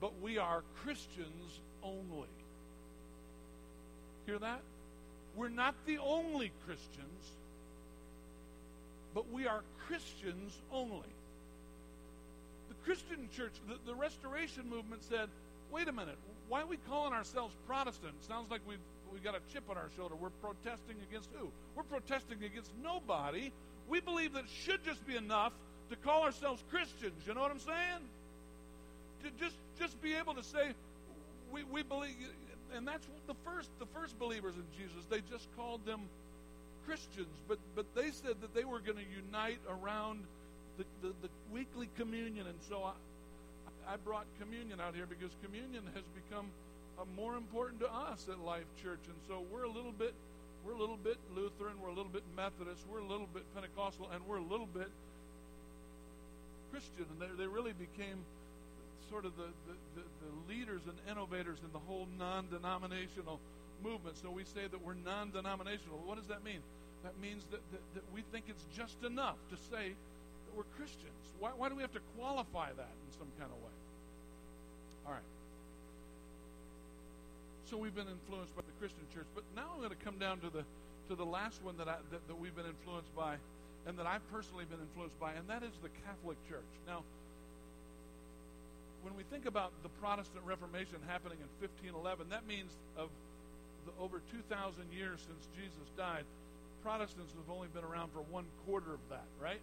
but 0.00 0.12
we 0.22 0.38
are 0.38 0.62
Christians 0.82 1.60
only. 1.82 2.28
Hear 4.26 4.38
that? 4.38 4.60
We're 5.36 5.48
not 5.48 5.74
the 5.86 5.98
only 5.98 6.50
Christians, 6.64 7.32
but 9.14 9.30
we 9.30 9.46
are 9.46 9.62
Christians 9.86 10.52
only. 10.72 11.12
The 12.68 12.74
Christian 12.84 13.28
church, 13.36 13.52
the, 13.68 13.76
the 13.86 13.94
Restoration 13.94 14.68
movement 14.70 15.02
said, 15.04 15.28
wait 15.70 15.88
a 15.88 15.92
minute, 15.92 16.16
why 16.48 16.62
are 16.62 16.66
we 16.66 16.78
calling 16.88 17.12
ourselves 17.12 17.54
Protestant? 17.66 18.14
sounds 18.26 18.50
like 18.50 18.60
we've 18.66 18.78
we 19.12 19.20
got 19.20 19.34
a 19.34 19.52
chip 19.52 19.64
on 19.70 19.76
our 19.76 19.88
shoulder. 19.96 20.14
We're 20.14 20.30
protesting 20.42 20.96
against 21.08 21.28
who? 21.38 21.48
We're 21.74 21.84
protesting 21.84 22.42
against 22.42 22.70
nobody. 22.82 23.52
We 23.88 24.00
believe 24.00 24.32
that 24.34 24.44
should 24.48 24.84
just 24.84 25.06
be 25.06 25.16
enough 25.16 25.52
to 25.90 25.96
call 25.96 26.22
ourselves 26.22 26.62
Christians. 26.70 27.22
You 27.26 27.34
know 27.34 27.42
what 27.42 27.50
I'm 27.50 27.60
saying? 27.60 28.02
To 29.24 29.30
just 29.38 29.56
just 29.78 30.00
be 30.02 30.14
able 30.14 30.34
to 30.34 30.42
say 30.42 30.72
we, 31.52 31.62
we 31.64 31.82
believe 31.82 32.14
and 32.74 32.86
that's 32.86 33.06
the 33.26 33.34
first 33.44 33.70
the 33.78 33.86
first 33.86 34.18
believers 34.18 34.54
in 34.56 34.64
Jesus, 34.76 35.04
they 35.08 35.20
just 35.30 35.48
called 35.56 35.84
them 35.86 36.00
Christians, 36.86 37.34
but 37.48 37.58
but 37.74 37.86
they 37.94 38.10
said 38.10 38.40
that 38.40 38.54
they 38.54 38.64
were 38.64 38.80
going 38.80 38.98
to 38.98 39.10
unite 39.26 39.60
around 39.68 40.24
the, 40.78 40.84
the, 41.02 41.14
the, 41.22 41.28
weekly 41.50 41.88
communion, 41.96 42.46
and 42.46 42.58
so 42.68 42.82
I, 42.84 43.94
I 43.94 43.96
brought 43.96 44.26
communion 44.38 44.80
out 44.80 44.94
here 44.94 45.06
because 45.06 45.30
communion 45.42 45.82
has 45.94 46.04
become 46.14 46.46
Uh, 46.98 47.04
more 47.14 47.36
important 47.36 47.80
to 47.80 47.92
us 47.92 48.26
at 48.30 48.38
Life 48.40 48.64
Church, 48.82 49.04
and 49.06 49.16
so 49.28 49.42
we're 49.52 49.64
a 49.64 49.70
little 49.70 49.92
bit 49.92 50.14
we're 50.64 50.74
a 50.74 50.78
little 50.78 50.96
bit 50.96 51.16
Lutheran, 51.34 51.78
we're 51.80 51.92
a 51.92 51.94
little 51.94 52.10
bit 52.10 52.24
Methodist, 52.34 52.82
we're 52.90 52.98
a 52.98 53.06
little 53.06 53.28
bit 53.32 53.44
Pentecostal, 53.54 54.10
and 54.12 54.26
we're 54.26 54.38
a 54.38 54.48
little 54.50 54.66
bit 54.66 54.88
Christian, 56.72 57.06
and 57.06 57.20
they, 57.22 57.30
they 57.38 57.46
really 57.46 57.72
became 57.72 58.18
sort 59.08 59.24
of 59.24 59.36
the, 59.36 59.46
the, 59.70 59.74
the, 59.94 60.02
the 60.02 60.30
leaders 60.50 60.82
and 60.88 60.96
innovators 61.06 61.58
in 61.62 61.70
the 61.72 61.78
whole 61.78 62.08
non 62.18 62.48
denominational 62.50 63.38
movement. 63.84 64.16
So 64.18 64.30
we 64.30 64.42
say 64.42 64.66
that 64.66 64.80
we're 64.82 64.98
non 65.04 65.30
denominational. 65.30 66.02
What 66.04 66.18
does 66.18 66.26
that 66.26 66.42
mean? 66.42 66.60
That 67.04 67.14
means 67.22 67.44
that, 67.52 67.60
that, 67.70 67.82
that, 67.94 68.04
we 68.12 68.22
think 68.32 68.46
it's 68.48 68.66
just 68.74 69.04
enough 69.04 69.36
to 69.50 69.56
say 69.70 69.94
that 69.94 70.52
we're 70.56 70.66
Christians. 70.74 71.22
Why, 71.38 71.50
why 71.54 71.68
do 71.68 71.76
we 71.76 71.82
have 71.82 71.94
to 71.94 72.02
qualify 72.18 72.74
that 72.74 72.94
in 73.06 73.10
some 73.14 73.30
kind 73.38 73.52
of 73.52 73.58
way? 73.62 73.76
All 75.06 75.12
right. 75.12 75.30
So 77.66 77.76
we've 77.76 77.94
been 77.94 78.06
influenced 78.06 78.54
by 78.54 78.62
the 78.62 78.74
Christian 78.78 79.02
church, 79.12 79.26
but 79.34 79.42
now 79.58 79.74
I'm 79.74 79.82
going 79.82 79.90
to 79.90 80.04
come 80.06 80.18
down 80.18 80.38
to 80.40 80.50
the 80.50 80.62
to 81.10 81.14
the 81.14 81.26
last 81.26 81.62
one 81.62 81.76
that 81.78 81.88
I, 81.88 81.98
that, 82.10 82.22
that 82.26 82.38
we've 82.38 82.54
been 82.54 82.66
influenced 82.66 83.14
by, 83.14 83.36
and 83.86 83.98
that 83.98 84.06
I've 84.06 84.22
personally 84.30 84.64
been 84.70 84.78
influenced 84.78 85.18
by, 85.18 85.34
and 85.34 85.46
that 85.50 85.62
is 85.62 85.74
the 85.82 85.90
Catholic 86.06 86.38
Church. 86.48 86.70
Now, 86.86 87.02
when 89.02 89.14
we 89.16 89.22
think 89.30 89.46
about 89.46 89.70
the 89.82 89.88
Protestant 90.02 90.42
Reformation 90.46 90.98
happening 91.06 91.38
in 91.38 91.50
1511, 91.62 92.30
that 92.30 92.46
means 92.46 92.70
of 92.98 93.10
the 93.86 93.94
over 94.02 94.22
2,000 94.30 94.46
years 94.90 95.22
since 95.22 95.46
Jesus 95.54 95.86
died, 95.96 96.26
Protestants 96.82 97.34
have 97.34 97.50
only 97.50 97.68
been 97.74 97.84
around 97.84 98.10
for 98.10 98.22
one 98.30 98.46
quarter 98.66 98.94
of 98.94 99.02
that, 99.10 99.26
right? 99.42 99.62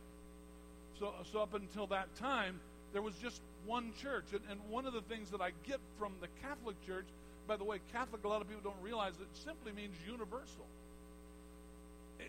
So, 0.99 1.13
so 1.31 1.39
up 1.39 1.53
until 1.53 1.87
that 1.87 2.13
time, 2.15 2.59
there 2.91 3.01
was 3.01 3.15
just 3.15 3.41
one 3.65 3.91
church. 4.01 4.25
And, 4.31 4.41
and 4.49 4.59
one 4.69 4.85
of 4.85 4.93
the 4.93 5.01
things 5.01 5.29
that 5.31 5.41
I 5.41 5.51
get 5.67 5.79
from 5.99 6.13
the 6.21 6.27
Catholic 6.41 6.75
Church, 6.85 7.07
by 7.47 7.57
the 7.57 7.63
way, 7.63 7.79
Catholic, 7.91 8.23
a 8.23 8.27
lot 8.27 8.41
of 8.41 8.47
people 8.47 8.63
don't 8.63 8.83
realize 8.83 9.13
it 9.19 9.27
simply 9.43 9.71
means 9.71 9.95
universal 10.07 10.65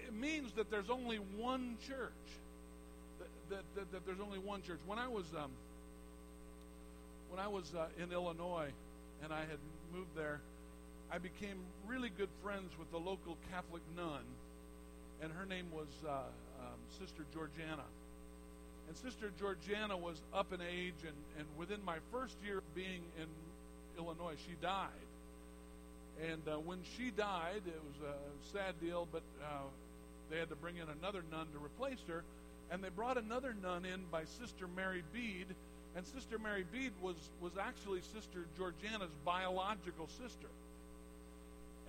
it 0.07 0.14
means 0.14 0.53
that 0.53 0.70
there's 0.70 0.90
only 0.90 1.16
one 1.37 1.77
church. 1.87 2.11
That, 3.18 3.29
that, 3.50 3.62
that, 3.77 3.92
that 3.92 4.07
there's 4.07 4.20
only 4.20 4.38
one 4.38 4.62
church. 4.62 4.81
When 4.87 4.98
I 4.98 5.09
was 5.09 5.24
um, 5.37 5.50
when 7.31 7.40
I 7.40 7.48
was 7.48 7.72
uh, 7.74 7.87
in 8.03 8.12
Illinois 8.12 8.70
and 9.22 9.33
I 9.33 9.40
had 9.40 9.59
moved 9.94 10.14
there, 10.16 10.40
I 11.11 11.18
became 11.18 11.57
really 11.87 12.11
good 12.16 12.29
friends 12.42 12.70
with 12.79 12.90
the 12.90 12.98
local 12.98 13.37
Catholic 13.53 13.83
nun, 13.96 14.24
and 15.22 15.33
her 15.33 15.46
name 15.46 15.66
was 15.72 15.88
uh, 16.07 16.11
um, 16.11 16.79
Sister 16.98 17.24
Georgiana. 17.33 17.85
And 18.87 18.96
Sister 18.96 19.31
Georgiana 19.38 19.96
was 19.96 20.20
up 20.35 20.53
in 20.53 20.61
age, 20.61 21.00
and, 21.07 21.16
and 21.38 21.46
within 21.57 21.83
my 21.85 21.96
first 22.12 22.37
year 22.44 22.59
of 22.59 22.74
being 22.74 23.00
in 23.18 23.27
Illinois, 23.98 24.35
she 24.46 24.54
died. 24.61 24.88
And 26.30 26.42
uh, 26.46 26.59
when 26.59 26.78
she 26.96 27.11
died, 27.11 27.62
it 27.66 27.80
was 27.87 28.09
a 28.09 28.57
sad 28.57 28.74
deal, 28.80 29.09
but 29.11 29.22
uh, 29.42 29.66
they 30.30 30.38
had 30.38 30.48
to 30.50 30.57
bring 30.57 30.76
in 30.76 30.87
another 31.00 31.22
nun 31.30 31.46
to 31.52 31.64
replace 31.64 32.00
her, 32.09 32.22
and 32.70 32.83
they 32.83 32.88
brought 32.88 33.18
another 33.18 33.54
nun 33.62 33.85
in 33.85 34.02
by 34.11 34.24
Sister 34.40 34.66
Mary 34.76 35.02
Bede, 35.12 35.54
and 35.96 36.07
Sister 36.07 36.38
Mary 36.38 36.64
Bede 36.72 36.92
was, 37.00 37.16
was 37.40 37.52
actually 37.61 38.00
Sister 38.14 38.46
Georgiana's 38.57 39.14
biological 39.24 40.09
sister. 40.09 40.48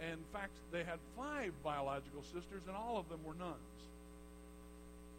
And 0.02 0.12
in 0.12 0.26
fact, 0.34 0.52
they 0.72 0.84
had 0.84 1.00
five 1.16 1.54
biological 1.64 2.22
sisters, 2.34 2.64
and 2.68 2.76
all 2.76 2.98
of 2.98 3.08
them 3.10 3.20
were 3.24 3.34
nuns. 3.36 3.56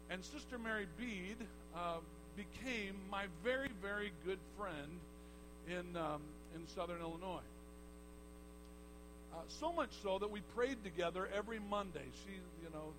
And 0.09 0.23
Sister 0.23 0.57
Mary 0.57 0.87
Bede 0.97 1.43
uh, 1.75 1.97
became 2.35 2.95
my 3.11 3.25
very, 3.43 3.69
very 3.81 4.11
good 4.25 4.39
friend 4.57 4.99
in, 5.67 5.97
um, 5.97 6.21
in 6.55 6.67
southern 6.75 7.01
Illinois. 7.01 7.45
Uh, 9.33 9.41
so 9.59 9.71
much 9.71 9.89
so 10.01 10.17
that 10.19 10.31
we 10.31 10.41
prayed 10.55 10.83
together 10.83 11.29
every 11.35 11.59
Monday. 11.69 12.05
She, 12.25 12.33
you 12.33 12.69
know, 12.73 12.93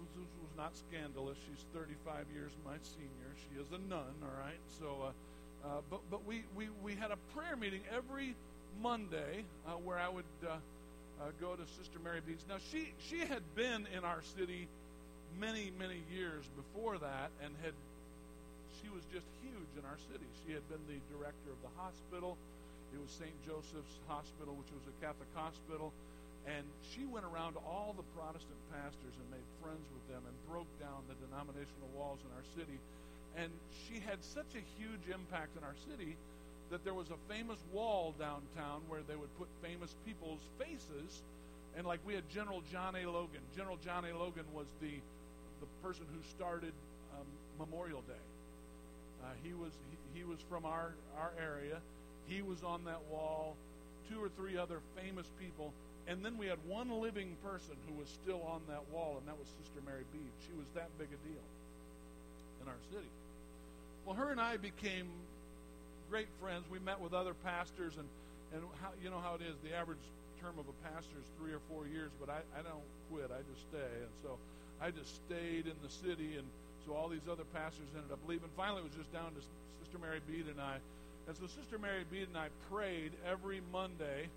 was, 0.00 0.26
was 0.42 0.56
not 0.56 0.72
scandalous. 0.88 1.36
She's 1.46 1.64
35 1.74 2.26
years 2.34 2.50
my 2.64 2.76
senior. 2.82 3.30
She 3.46 3.60
is 3.60 3.66
a 3.70 3.78
nun, 3.88 4.14
all 4.22 4.38
right? 4.38 4.58
So, 4.80 5.06
uh, 5.06 5.66
uh, 5.66 5.80
but, 5.90 6.00
but 6.10 6.26
we, 6.26 6.42
we, 6.56 6.68
we 6.82 6.94
had 6.94 7.10
a 7.10 7.18
prayer 7.34 7.56
meeting 7.56 7.82
every 7.94 8.34
Monday 8.82 9.44
uh, 9.66 9.72
where 9.84 9.98
I 9.98 10.08
would 10.08 10.24
uh, 10.42 10.54
uh, 10.54 11.30
go 11.40 11.54
to 11.54 11.62
Sister 11.78 11.98
Mary 12.02 12.20
Bede's. 12.26 12.44
Now, 12.48 12.58
she, 12.72 12.92
she 13.08 13.20
had 13.20 13.42
been 13.54 13.86
in 13.96 14.04
our 14.04 14.22
city 14.36 14.66
many, 15.38 15.70
many 15.78 16.02
years 16.12 16.44
before 16.56 16.98
that 16.98 17.30
and 17.44 17.54
had 17.62 17.72
she 18.82 18.90
was 18.90 19.06
just 19.14 19.26
huge 19.38 19.72
in 19.78 19.84
our 19.86 19.98
city. 20.10 20.26
She 20.42 20.52
had 20.52 20.66
been 20.66 20.82
the 20.90 20.98
director 21.14 21.54
of 21.54 21.60
the 21.62 21.72
hospital. 21.78 22.34
It 22.92 23.00
was 23.00 23.10
St. 23.16 23.32
Joseph's 23.44 23.96
Hospital, 24.06 24.52
which 24.54 24.72
was 24.72 24.84
a 24.86 24.94
Catholic 25.00 25.28
hospital. 25.34 25.92
And 26.44 26.66
she 26.92 27.06
went 27.06 27.24
around 27.24 27.54
to 27.54 27.62
all 27.62 27.94
the 27.96 28.06
Protestant 28.18 28.58
pastors 28.74 29.14
and 29.14 29.26
made 29.30 29.46
friends 29.62 29.86
with 29.94 30.04
them 30.10 30.22
and 30.26 30.34
broke 30.50 30.68
down 30.82 31.06
the 31.06 31.16
denominational 31.24 31.88
walls 31.94 32.18
in 32.26 32.30
our 32.34 32.46
city. 32.58 32.76
And 33.38 33.48
she 33.86 34.02
had 34.02 34.20
such 34.20 34.52
a 34.58 34.62
huge 34.76 35.06
impact 35.08 35.56
in 35.56 35.62
our 35.62 35.78
city 35.88 36.18
that 36.70 36.84
there 36.84 36.94
was 36.94 37.08
a 37.12 37.20
famous 37.28 37.58
wall 37.72 38.14
downtown 38.18 38.82
where 38.88 39.00
they 39.06 39.14
would 39.14 39.30
put 39.38 39.48
famous 39.62 39.94
people's 40.04 40.42
faces. 40.58 41.22
And 41.76 41.86
like 41.86 42.00
we 42.04 42.14
had 42.14 42.28
General 42.28 42.62
John 42.72 42.96
A. 42.96 43.06
Logan. 43.06 43.40
General 43.56 43.78
John 43.84 44.04
A. 44.04 44.12
Logan 44.16 44.44
was 44.52 44.66
the 44.80 44.92
the 45.62 45.68
person 45.80 46.02
who 46.10 46.18
started 46.34 46.72
um, 47.14 47.26
Memorial 47.58 48.02
Day. 48.02 48.24
Uh, 49.22 49.30
he 49.44 49.54
was 49.54 49.70
he, 49.90 50.20
he 50.20 50.24
was 50.24 50.38
from 50.50 50.64
our 50.64 50.92
our 51.16 51.30
area. 51.38 51.78
He 52.26 52.42
was 52.42 52.62
on 52.62 52.84
that 52.84 53.00
wall. 53.10 53.56
Two 54.10 54.22
or 54.22 54.28
three 54.28 54.58
other 54.58 54.80
famous 54.96 55.26
people 55.40 55.72
and 56.08 56.24
then 56.24 56.36
we 56.36 56.46
had 56.46 56.58
one 56.66 56.90
living 56.90 57.36
person 57.44 57.78
who 57.86 57.94
was 57.94 58.08
still 58.10 58.42
on 58.42 58.62
that 58.68 58.82
wall, 58.90 59.18
and 59.18 59.28
that 59.28 59.38
was 59.38 59.46
Sister 59.62 59.78
Mary 59.86 60.02
Bede. 60.10 60.34
She 60.42 60.54
was 60.58 60.66
that 60.74 60.90
big 60.98 61.06
a 61.06 61.20
deal 61.22 61.46
in 62.62 62.66
our 62.66 62.82
city. 62.90 63.10
Well, 64.04 64.16
her 64.16 64.30
and 64.34 64.40
I 64.40 64.56
became 64.56 65.06
great 66.10 66.26
friends. 66.42 66.66
We 66.70 66.80
met 66.80 66.98
with 66.98 67.14
other 67.14 67.34
pastors, 67.46 67.94
and, 67.94 68.08
and 68.50 68.66
how, 68.82 68.90
you 68.98 69.10
know 69.10 69.22
how 69.22 69.38
it 69.38 69.46
is. 69.46 69.54
The 69.62 69.78
average 69.78 70.02
term 70.42 70.58
of 70.58 70.66
a 70.66 70.76
pastor 70.90 71.14
is 71.22 71.28
three 71.38 71.54
or 71.54 71.62
four 71.70 71.86
years, 71.86 72.10
but 72.18 72.26
I, 72.26 72.42
I 72.58 72.66
don't 72.66 72.86
quit. 73.06 73.30
I 73.30 73.38
just 73.46 73.62
stay. 73.70 73.94
And 74.02 74.12
so 74.26 74.42
I 74.82 74.90
just 74.90 75.22
stayed 75.22 75.70
in 75.70 75.78
the 75.86 75.92
city, 76.02 76.34
and 76.34 76.46
so 76.82 76.98
all 76.98 77.06
these 77.06 77.30
other 77.30 77.46
pastors 77.54 77.86
ended 77.94 78.10
up 78.10 78.18
leaving. 78.26 78.50
Finally, 78.58 78.82
it 78.82 78.90
was 78.90 78.98
just 78.98 79.14
down 79.14 79.30
to 79.38 79.40
Sister 79.86 80.02
Mary 80.02 80.18
Bede 80.26 80.50
and 80.50 80.58
I. 80.58 80.82
And 81.28 81.36
so 81.36 81.46
Sister 81.46 81.78
Mary 81.78 82.04
Bede 82.10 82.28
and 82.28 82.36
I 82.36 82.48
prayed 82.70 83.12
every 83.26 83.60
Monday– 83.72 84.28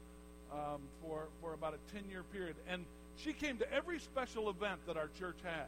um, 0.52 0.82
for, 1.02 1.28
for 1.41 1.54
about 1.54 1.74
a 1.74 1.95
10 1.95 2.10
year 2.10 2.24
period. 2.32 2.56
And 2.69 2.86
she 3.17 3.34
came 3.34 3.58
to 3.58 3.74
every 3.74 4.00
special 4.00 4.50
event 4.50 4.80
that 4.88 4.98
our 4.98 5.10
church 5.19 5.38
had. 5.43 5.67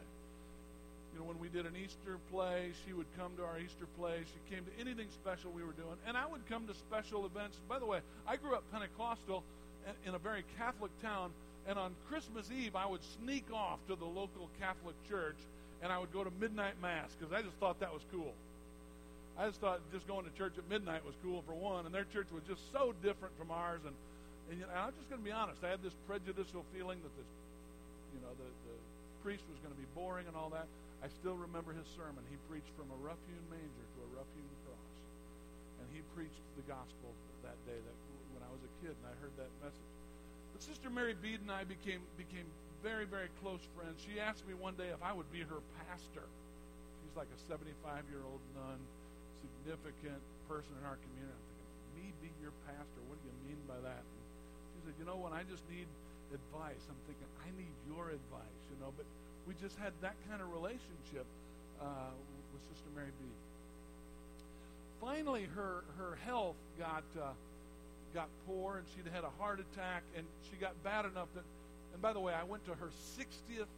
You 1.13 1.19
know, 1.19 1.25
when 1.25 1.39
we 1.39 1.49
did 1.49 1.65
an 1.65 1.73
Easter 1.75 2.19
play, 2.31 2.71
she 2.85 2.93
would 2.93 3.07
come 3.17 3.31
to 3.37 3.43
our 3.43 3.59
Easter 3.59 3.87
play. 3.97 4.21
She 4.25 4.53
came 4.53 4.63
to 4.65 4.71
anything 4.79 5.07
special 5.13 5.51
we 5.51 5.63
were 5.63 5.73
doing. 5.73 5.97
And 6.05 6.15
I 6.15 6.25
would 6.27 6.45
come 6.47 6.67
to 6.67 6.73
special 6.73 7.25
events. 7.25 7.57
By 7.67 7.79
the 7.79 7.85
way, 7.85 7.99
I 8.27 8.35
grew 8.35 8.53
up 8.53 8.63
Pentecostal 8.71 9.43
in 10.05 10.13
a 10.13 10.19
very 10.19 10.43
Catholic 10.57 10.91
town. 11.01 11.31
And 11.67 11.79
on 11.79 11.95
Christmas 12.09 12.49
Eve, 12.51 12.75
I 12.75 12.85
would 12.85 13.01
sneak 13.23 13.45
off 13.53 13.79
to 13.87 13.95
the 13.95 14.05
local 14.05 14.49
Catholic 14.59 14.95
church 15.09 15.37
and 15.81 15.91
I 15.91 15.99
would 15.99 16.11
go 16.11 16.23
to 16.23 16.31
midnight 16.39 16.73
mass 16.81 17.15
because 17.17 17.31
I 17.31 17.41
just 17.43 17.55
thought 17.57 17.79
that 17.81 17.93
was 17.93 18.01
cool. 18.11 18.33
I 19.37 19.45
just 19.45 19.61
thought 19.61 19.79
just 19.93 20.07
going 20.09 20.25
to 20.25 20.33
church 20.33 20.57
at 20.57 20.65
midnight 20.65 21.05
was 21.05 21.13
cool 21.21 21.45
for 21.45 21.53
one, 21.53 21.85
and 21.85 21.93
their 21.93 22.09
church 22.09 22.27
was 22.33 22.41
just 22.49 22.61
so 22.73 22.93
different 23.05 23.37
from 23.37 23.53
ours. 23.53 23.85
And 23.85 23.93
and, 24.49 24.63
I'm 24.71 24.95
just 24.95 25.11
going 25.11 25.19
to 25.19 25.27
be 25.27 25.35
honest. 25.35 25.59
I 25.63 25.69
had 25.69 25.83
this 25.83 25.95
prejudicial 26.07 26.63
feeling 26.71 27.03
that 27.03 27.13
this, 27.19 27.31
you 28.15 28.19
know, 28.23 28.31
the, 28.39 28.47
the 28.47 28.75
priest 29.19 29.43
was 29.51 29.59
going 29.59 29.75
to 29.75 29.81
be 29.81 29.87
boring 29.91 30.23
and 30.25 30.39
all 30.39 30.47
that. 30.55 30.71
I 31.03 31.11
still 31.11 31.35
remember 31.35 31.75
his 31.75 31.85
sermon. 31.93 32.23
He 32.31 32.39
preached 32.47 32.71
from 32.79 32.89
a 32.89 32.97
rough-hewn 33.03 33.43
manger 33.51 33.85
to 33.85 33.99
a 34.07 34.09
rough-hewn 34.17 34.51
cross, 34.65 34.93
and 35.83 35.85
he 35.93 36.01
preached 36.15 36.41
the 36.57 36.65
gospel 36.65 37.13
that 37.45 37.59
day. 37.67 37.77
That 37.77 37.97
when 38.33 38.41
I 38.41 38.49
was 38.49 38.63
a 38.65 38.71
kid, 38.81 38.95
and 38.95 39.05
I 39.05 39.13
heard 39.21 39.35
that 39.37 39.51
message. 39.61 39.91
But 40.55 40.65
Sister 40.65 40.89
Mary 40.89 41.13
Bede 41.13 41.43
and 41.43 41.53
I 41.53 41.67
became 41.67 42.01
became 42.17 42.49
very 42.81 43.05
very 43.05 43.29
close 43.43 43.61
friends. 43.77 44.01
She 44.01 44.17
asked 44.17 44.47
me 44.49 44.57
one 44.57 44.73
day 44.73 44.89
if 44.89 45.03
I 45.05 45.13
would 45.13 45.29
be 45.29 45.45
her 45.45 45.61
pastor. 45.85 46.25
She's 47.03 47.13
like 47.13 47.29
a 47.29 47.39
75-year-old 47.45 48.41
nun, 48.57 48.79
significant 49.61 50.21
person 50.47 50.71
in 50.79 50.83
our 50.87 50.99
community. 50.99 51.35
I'm 51.35 51.55
thinking, 51.59 51.83
me 51.95 52.05
be 52.23 52.29
your 52.43 52.55
pastor? 52.67 53.01
What 53.07 53.19
do 53.19 53.25
you 53.27 53.37
mean 53.47 53.61
by 53.67 53.79
that? 53.83 54.03
She 54.75 54.79
said, 54.85 54.95
you 54.99 55.05
know, 55.07 55.19
what? 55.19 55.31
I 55.31 55.43
just 55.47 55.63
need 55.71 55.87
advice, 56.33 56.83
I'm 56.91 56.99
thinking, 57.07 57.29
I 57.39 57.49
need 57.55 57.75
your 57.87 58.11
advice, 58.11 58.61
you 58.71 58.77
know. 58.83 58.91
But 58.95 59.07
we 59.47 59.55
just 59.59 59.79
had 59.79 59.95
that 60.03 60.15
kind 60.27 60.43
of 60.43 60.51
relationship 60.51 61.23
uh, 61.79 62.11
with 62.51 62.61
Sister 62.71 62.89
Mary 62.95 63.11
Bede. 63.15 63.41
Finally, 64.99 65.47
her 65.55 65.85
her 65.97 66.17
health 66.25 66.57
got 66.79 67.05
uh, 67.15 67.31
got 68.13 68.27
poor, 68.47 68.77
and 68.77 68.85
she'd 68.95 69.07
had 69.13 69.23
a 69.23 69.31
heart 69.39 69.59
attack, 69.59 70.03
and 70.17 70.25
she 70.49 70.57
got 70.57 70.73
bad 70.83 71.05
enough 71.05 71.29
that. 71.35 71.45
And 71.93 72.01
by 72.01 72.13
the 72.13 72.19
way, 72.19 72.33
I 72.33 72.43
went 72.43 72.65
to 72.65 72.75
her 72.75 72.89
60th 73.15 73.71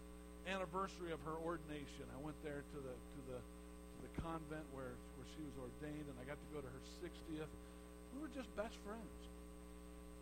anniversary 0.48 1.12
of 1.12 1.20
her 1.26 1.38
ordination. 1.46 2.08
I 2.16 2.20
went 2.24 2.36
there 2.44 2.64
to 2.66 2.78
the 2.82 2.96
to 2.96 3.20
the 3.30 3.40
to 3.40 3.98
the 4.02 4.12
convent 4.22 4.66
where 4.74 4.96
she 5.36 5.42
was 5.46 5.56
ordained, 5.60 6.08
and 6.08 6.18
I 6.18 6.24
got 6.26 6.38
to 6.38 6.50
go 6.54 6.60
to 6.62 6.70
her 6.70 6.84
60th. 7.04 7.52
We 8.16 8.18
were 8.22 8.34
just 8.34 8.50
best 8.56 8.76
friends. 8.86 9.20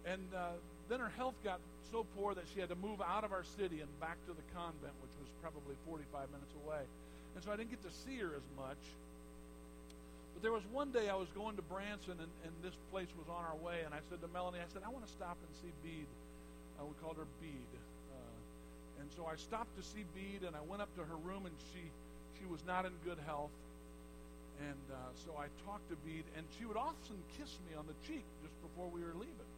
And 0.07 0.27
uh, 0.31 0.55
then 0.87 0.99
her 0.99 1.11
health 1.19 1.35
got 1.43 1.59
so 1.91 2.05
poor 2.15 2.35
that 2.35 2.43
she 2.53 2.59
had 2.59 2.69
to 2.69 2.79
move 2.79 2.99
out 3.01 3.23
of 3.23 3.31
our 3.31 3.43
city 3.59 3.79
and 3.79 3.89
back 3.99 4.19
to 4.27 4.33
the 4.35 4.45
convent, 4.55 4.95
which 5.03 5.15
was 5.19 5.27
probably 5.43 5.75
45 5.87 6.31
minutes 6.31 6.53
away. 6.63 6.83
And 7.35 7.43
so 7.43 7.51
I 7.51 7.55
didn't 7.55 7.71
get 7.71 7.83
to 7.83 7.93
see 8.07 8.17
her 8.23 8.31
as 8.35 8.47
much. 8.55 8.79
But 10.37 10.45
there 10.45 10.53
was 10.53 10.63
one 10.69 10.93
day 10.93 11.09
I 11.09 11.17
was 11.17 11.27
going 11.33 11.55
to 11.57 11.65
Branson, 11.65 12.13
and, 12.21 12.31
and 12.45 12.53
this 12.61 12.75
place 12.93 13.09
was 13.17 13.25
on 13.25 13.41
our 13.41 13.57
way, 13.57 13.81
and 13.83 13.93
I 13.93 14.05
said 14.05 14.21
to 14.21 14.29
Melanie, 14.29 14.61
I 14.61 14.69
said, 14.69 14.85
I 14.85 14.89
want 14.93 15.01
to 15.01 15.11
stop 15.11 15.33
and 15.33 15.51
see 15.59 15.73
Bede. 15.81 16.11
Uh, 16.77 16.85
we 16.85 16.93
called 17.01 17.17
her 17.17 17.25
Bede. 17.41 17.73
Uh, 18.13 19.01
and 19.01 19.09
so 19.17 19.25
I 19.25 19.35
stopped 19.35 19.73
to 19.75 19.83
see 19.83 20.05
Bede, 20.13 20.45
and 20.45 20.55
I 20.55 20.61
went 20.61 20.85
up 20.85 20.93
to 20.95 21.03
her 21.03 21.17
room, 21.25 21.49
and 21.49 21.55
she, 21.73 21.81
she 22.37 22.45
was 22.45 22.61
not 22.69 22.85
in 22.85 22.93
good 23.01 23.17
health. 23.25 23.49
And 24.57 24.85
uh, 24.89 24.97
so 25.13 25.37
I 25.37 25.53
talked 25.65 25.85
to 25.93 25.97
Bede, 26.01 26.25
and 26.35 26.45
she 26.57 26.65
would 26.65 26.77
often 26.77 27.21
kiss 27.37 27.53
me 27.69 27.77
on 27.77 27.85
the 27.85 27.93
cheek 28.07 28.25
just 28.41 28.57
before 28.65 28.89
we 28.89 29.05
were 29.05 29.13
leaving. 29.13 29.51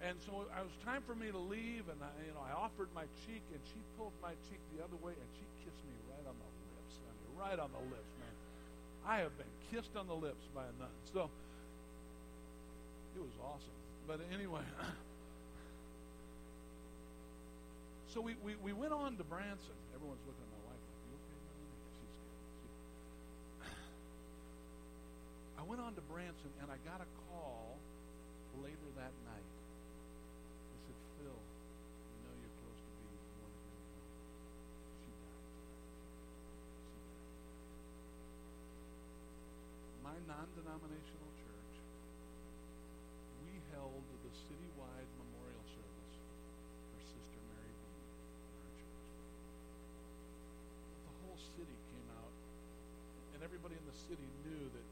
And 0.00 0.16
so 0.24 0.46
it 0.46 0.54
was 0.54 0.72
time 0.86 1.02
for 1.02 1.14
me 1.14 1.28
to 1.28 1.38
leave, 1.38 1.84
and 1.90 1.98
I, 1.98 2.06
you 2.22 2.30
know, 2.32 2.40
I 2.46 2.54
offered 2.54 2.86
my 2.94 3.02
cheek, 3.26 3.42
and 3.50 3.58
she 3.74 3.82
pulled 3.98 4.14
my 4.22 4.30
cheek 4.46 4.62
the 4.78 4.80
other 4.80 4.94
way, 5.02 5.12
and 5.12 5.28
she 5.36 5.44
kissed 5.66 5.82
me 5.82 5.92
right 6.14 6.22
on 6.24 6.38
the 6.38 6.48
lips, 6.70 6.94
honey, 7.02 7.26
right 7.34 7.58
on 7.58 7.70
the 7.74 7.82
lips, 7.90 8.12
man. 8.22 8.30
I 9.04 9.18
have 9.26 9.34
been 9.36 9.50
kissed 9.74 9.96
on 9.96 10.06
the 10.06 10.14
lips 10.14 10.46
by 10.54 10.62
a 10.62 10.72
nun. 10.78 10.94
So 11.12 11.28
it 13.18 13.20
was 13.20 13.34
awesome. 13.42 13.74
But 14.06 14.20
anyway, 14.32 14.62
so 18.14 18.20
we, 18.20 18.36
we, 18.44 18.54
we 18.62 18.72
went 18.72 18.92
on 18.92 19.16
to 19.16 19.24
Branson. 19.24 19.74
Everyone's 19.94 20.22
looking 20.30 20.46
at 20.46 20.50
my 20.54 20.62
wife 20.70 20.78
like, 20.78 21.02
you 21.10 21.14
okay, 21.18 21.38
Melanie? 21.42 21.74
She's 21.98 22.14
good. 22.22 22.38
She, 22.62 22.70
I 25.57 25.57
went 25.68 25.82
on 25.82 25.94
to 25.94 26.00
Branson, 26.08 26.48
and 26.62 26.70
I 26.72 26.80
got 26.88 27.04
a 27.04 27.08
call 27.28 27.76
later 28.64 28.88
that 28.96 29.12
night 29.28 29.52
They 30.72 30.80
said, 30.88 30.98
Phil, 31.20 31.38
we 31.38 32.16
know 32.24 32.34
you're 32.40 32.56
close 32.64 32.80
to 32.80 32.92
being 33.04 33.20
one 33.36 33.52
of 33.52 33.60
friends. 33.68 33.92
She 34.96 35.12
died. 35.12 35.12
She 35.12 35.12
died. 35.12 35.44
My 40.02 40.16
non-denominational 40.24 41.32
church, 41.36 41.74
we 43.44 43.60
held 43.76 44.02
the 44.24 44.32
citywide 44.32 45.10
memorial 45.20 45.64
service 45.68 46.16
for 46.16 47.00
Sister 47.12 47.40
Mary 47.52 47.72
in 47.76 47.92
our 47.92 48.72
church. 48.72 48.80
The 51.06 51.14
whole 51.22 51.38
city 51.54 51.76
came 51.92 52.08
out, 52.16 52.34
and 53.36 53.44
everybody 53.44 53.76
in 53.76 53.86
the 53.86 53.98
city 54.08 54.28
knew 54.48 54.64
that, 54.72 54.86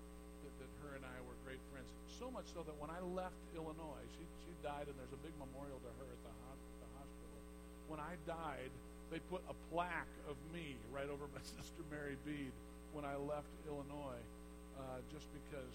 that 0.63 0.71
her 0.85 0.97
and 0.97 1.05
I 1.05 1.19
were 1.27 1.37
great 1.45 1.61
friends. 1.73 1.91
So 2.17 2.33
much 2.33 2.49
so 2.53 2.65
that 2.65 2.77
when 2.81 2.89
I 2.89 3.01
left 3.13 3.37
Illinois, 3.53 4.07
she, 4.17 4.25
she 4.45 4.53
died, 4.65 4.89
and 4.89 4.97
there's 4.97 5.13
a 5.13 5.21
big 5.21 5.37
memorial 5.37 5.77
to 5.77 5.91
her 6.01 6.09
at 6.09 6.21
the, 6.25 6.33
the 6.81 6.89
hospital. 6.97 7.39
When 7.93 8.01
I 8.01 8.17
died, 8.25 8.73
they 9.13 9.21
put 9.29 9.45
a 9.53 9.57
plaque 9.69 10.11
of 10.27 10.37
me 10.51 10.81
right 10.89 11.09
over 11.13 11.29
my 11.31 11.45
sister 11.57 11.85
Mary 11.93 12.17
Bede 12.25 12.57
when 12.97 13.05
I 13.05 13.21
left 13.21 13.53
Illinois 13.69 14.23
uh, 14.81 15.05
just 15.13 15.29
because 15.37 15.75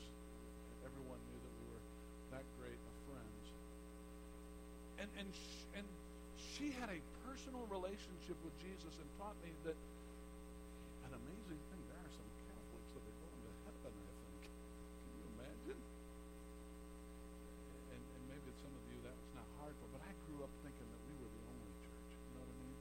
everyone 0.82 1.22
knew 1.30 1.40
that 1.46 1.54
we 1.62 1.66
were 1.70 1.84
that 2.34 2.46
great 2.58 2.80
of 2.82 2.96
friends. 3.06 3.46
And 4.98 5.10
and 5.22 5.30
sh- 5.30 5.70
and 5.78 5.86
she 6.58 6.74
had 6.74 6.90
a 6.90 7.00
personal 7.30 7.70
relationship 7.70 8.38
with 8.42 8.54
Jesus 8.66 8.94
and 8.98 9.08
taught 9.22 9.38
me 9.46 9.54
that 9.70 9.78
an 11.12 11.20
amazing 11.28 11.60
thing. 11.68 11.82
There 11.92 12.00
are 12.00 12.14
some 12.16 12.30
Catholics 12.48 12.92
that 12.96 13.04
are 13.04 13.18
going 13.20 13.36
to 13.36 13.52
heaven. 13.68 13.92
I 14.00 14.16
think. 14.32 14.44
Can 14.48 15.12
you 15.12 15.28
imagine? 15.36 15.80
And, 17.92 18.00
and 18.00 18.24
maybe 18.32 18.50
some 18.64 18.72
of 18.72 18.84
you 18.88 19.00
that 19.04 19.12
was 19.12 19.32
not 19.36 19.48
hard 19.60 19.76
for, 19.76 19.92
but 19.92 20.00
I 20.08 20.12
grew 20.24 20.40
up 20.48 20.54
thinking 20.64 20.88
that 20.88 21.02
we 21.04 21.14
were 21.20 21.32
the 21.36 21.44
only 21.52 21.74
church. 21.84 22.12
You 22.16 22.32
know 22.32 22.44
what 22.48 22.56
I 22.56 22.60
mean? 22.64 22.78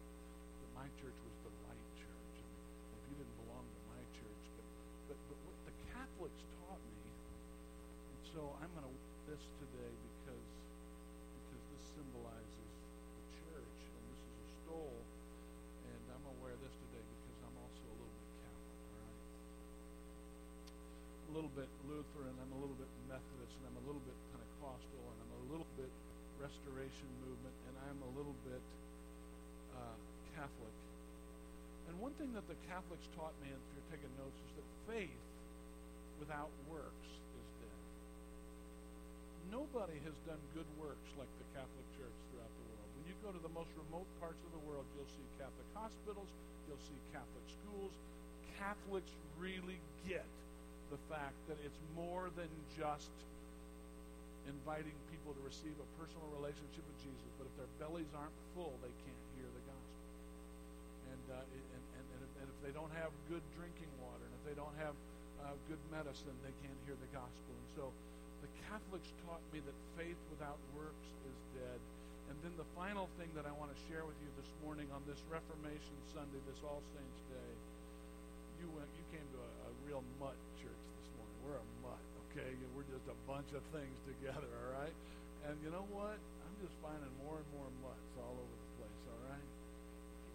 That 0.63 0.71
my 0.79 0.89
church 1.03 1.19
was 1.27 1.35
the 1.43 1.53
right 1.67 1.87
church. 1.99 2.35
And 2.39 2.91
if 2.95 3.03
you 3.11 3.15
didn't 3.19 3.39
belong 3.43 3.67
to 3.67 3.81
my 3.91 4.03
church, 4.15 4.45
but 4.55 4.67
but 5.11 5.19
but 5.27 5.39
what 5.43 5.59
the 5.67 5.75
Catholics 5.91 6.43
taught 6.63 6.83
me, 6.87 7.03
and 7.03 8.21
so 8.31 8.55
I'm 8.63 8.71
going 8.79 8.87
to 8.87 8.95
this 9.27 9.43
today 9.59 9.91
because 9.91 10.47
because 11.35 11.63
this 11.75 11.83
symbolizes 11.99 12.71
the 13.19 13.27
church, 13.43 13.79
and 13.91 14.03
this 14.15 14.23
is 14.23 14.35
a 14.39 14.49
stole, 14.63 15.03
and 15.83 16.03
I'm 16.15 16.23
going 16.23 16.39
to 16.39 16.43
wear 16.47 16.55
this 16.63 16.75
today 16.79 17.03
because 17.03 17.31
little 21.41 21.57
bit 21.57 21.71
Lutheran, 22.01 22.33
I'm 22.41 22.57
a 22.57 22.61
little 22.65 22.81
bit 22.81 22.89
Methodist, 23.13 23.53
and 23.61 23.65
I'm 23.69 23.77
a 23.77 23.85
little 23.85 24.01
bit 24.09 24.17
Pentecostal, 24.33 25.05
and 25.05 25.17
I'm 25.21 25.33
a 25.37 25.43
little 25.53 25.69
bit 25.77 25.93
Restoration 26.41 27.05
Movement, 27.21 27.53
and 27.69 27.77
I'm 27.85 28.01
a 28.01 28.11
little 28.17 28.33
bit 28.49 28.65
uh, 29.77 29.97
Catholic. 30.33 30.73
And 31.93 32.01
one 32.01 32.17
thing 32.17 32.33
that 32.33 32.49
the 32.49 32.57
Catholics 32.73 33.05
taught 33.21 33.37
me, 33.45 33.53
if 33.53 33.61
you're 33.77 33.91
taking 33.93 34.09
notes, 34.17 34.33
is 34.33 34.53
that 34.57 34.69
faith 34.89 35.21
without 36.25 36.49
works 36.73 37.09
is 37.37 37.49
dead. 37.61 37.81
Nobody 39.53 40.01
has 40.09 40.17
done 40.25 40.41
good 40.57 40.69
works 40.81 41.09
like 41.21 41.29
the 41.37 41.49
Catholic 41.53 41.87
Church 42.01 42.17
throughout 42.33 42.49
the 42.49 42.65
world. 42.65 42.89
When 42.97 43.13
you 43.13 43.17
go 43.21 43.29
to 43.29 43.43
the 43.45 43.53
most 43.53 43.77
remote 43.77 44.09
parts 44.25 44.41
of 44.49 44.57
the 44.57 44.65
world, 44.65 44.89
you'll 44.97 45.13
see 45.21 45.27
Catholic 45.37 45.69
hospitals, 45.77 46.33
you'll 46.65 46.81
see 46.81 46.97
Catholic 47.13 47.45
schools. 47.61 47.93
Catholics 48.57 49.13
really 49.37 49.77
get 50.09 50.25
the 50.91 51.01
fact 51.07 51.39
that 51.47 51.59
it's 51.63 51.79
more 51.95 52.29
than 52.35 52.51
just 52.75 53.15
inviting 54.51 54.95
people 55.15 55.31
to 55.31 55.43
receive 55.47 55.75
a 55.79 55.89
personal 55.95 56.27
relationship 56.35 56.83
with 56.83 56.99
Jesus, 56.99 57.31
but 57.39 57.47
if 57.47 57.55
their 57.55 57.71
bellies 57.79 58.11
aren't 58.19 58.35
full, 58.59 58.75
they 58.83 58.91
can't 59.07 59.25
hear 59.39 59.47
the 59.47 59.65
gospel. 59.71 60.03
And, 61.15 61.25
uh, 61.31 61.47
and, 61.47 61.85
and, 61.95 62.07
and, 62.19 62.21
if, 62.27 62.33
and 62.43 62.47
if 62.51 62.59
they 62.67 62.75
don't 62.75 62.91
have 62.99 63.15
good 63.31 63.43
drinking 63.55 63.91
water, 64.03 64.27
and 64.27 64.35
if 64.35 64.43
they 64.43 64.57
don't 64.59 64.75
have 64.83 64.95
uh, 65.47 65.55
good 65.71 65.81
medicine, 65.95 66.35
they 66.43 66.55
can't 66.67 66.81
hear 66.85 66.99
the 66.99 67.11
gospel. 67.15 67.53
And 67.55 67.69
so 67.79 67.85
the 68.43 68.51
Catholics 68.67 69.15
taught 69.29 69.45
me 69.55 69.63
that 69.63 69.77
faith 69.95 70.19
without 70.35 70.59
works 70.75 71.07
is 71.31 71.39
dead. 71.55 71.81
And 72.33 72.37
then 72.47 72.55
the 72.59 72.67
final 72.79 73.11
thing 73.19 73.31
that 73.35 73.47
I 73.47 73.53
want 73.59 73.75
to 73.75 73.79
share 73.91 74.07
with 74.07 74.19
you 74.23 74.31
this 74.39 74.51
morning 74.63 74.87
on 74.95 75.03
this 75.07 75.19
Reformation 75.27 75.99
Sunday, 76.15 76.39
this 76.47 76.63
All 76.63 76.83
Saints 76.95 77.21
Day, 77.31 77.53
you 78.63 78.71
went, 78.77 78.87
you 78.95 79.05
came 79.11 79.25
to 79.35 79.41
a, 79.41 79.51
a 79.67 79.71
real 79.91 80.07
mutt 80.23 80.39
church 80.63 80.87
this 81.03 81.11
morning. 81.19 81.35
We're 81.43 81.59
a 81.59 81.69
mutt 81.83 82.11
okay? 82.31 82.55
We're 82.79 82.87
just 82.87 83.07
a 83.11 83.19
bunch 83.27 83.51
of 83.59 83.63
things 83.75 83.97
together, 84.07 84.47
all 84.47 84.71
right? 84.79 84.95
And 85.51 85.59
you 85.67 85.71
know 85.75 85.83
what? 85.91 86.15
I'm 86.15 86.57
just 86.63 86.75
finding 86.79 87.11
more 87.27 87.43
and 87.43 87.49
more 87.59 87.67
mutts 87.83 88.15
all 88.23 88.39
over 88.39 88.55
the 88.55 88.71
place, 88.79 89.03
all 89.11 89.23
right? 89.27 89.49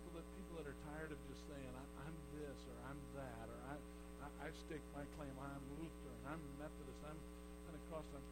People 0.04 0.20
that 0.20 0.28
people 0.36 0.54
that 0.60 0.68
are 0.68 0.80
tired 0.92 1.12
of 1.16 1.20
just 1.32 1.40
saying 1.48 1.72
I'm 2.04 2.16
this 2.36 2.60
or 2.68 2.76
I'm 2.92 3.00
that 3.16 3.48
or 3.48 3.60
I 3.72 3.76
I, 4.28 4.28
I 4.44 4.50
stake 4.68 4.84
my 4.92 5.08
claim 5.16 5.32
I'm 5.40 5.64
Lutheran, 5.80 6.20
I'm 6.28 6.42
Methodist, 6.60 7.00
I'm 7.08 7.20
Pentecostal. 7.70 8.20
I'm, 8.20 8.28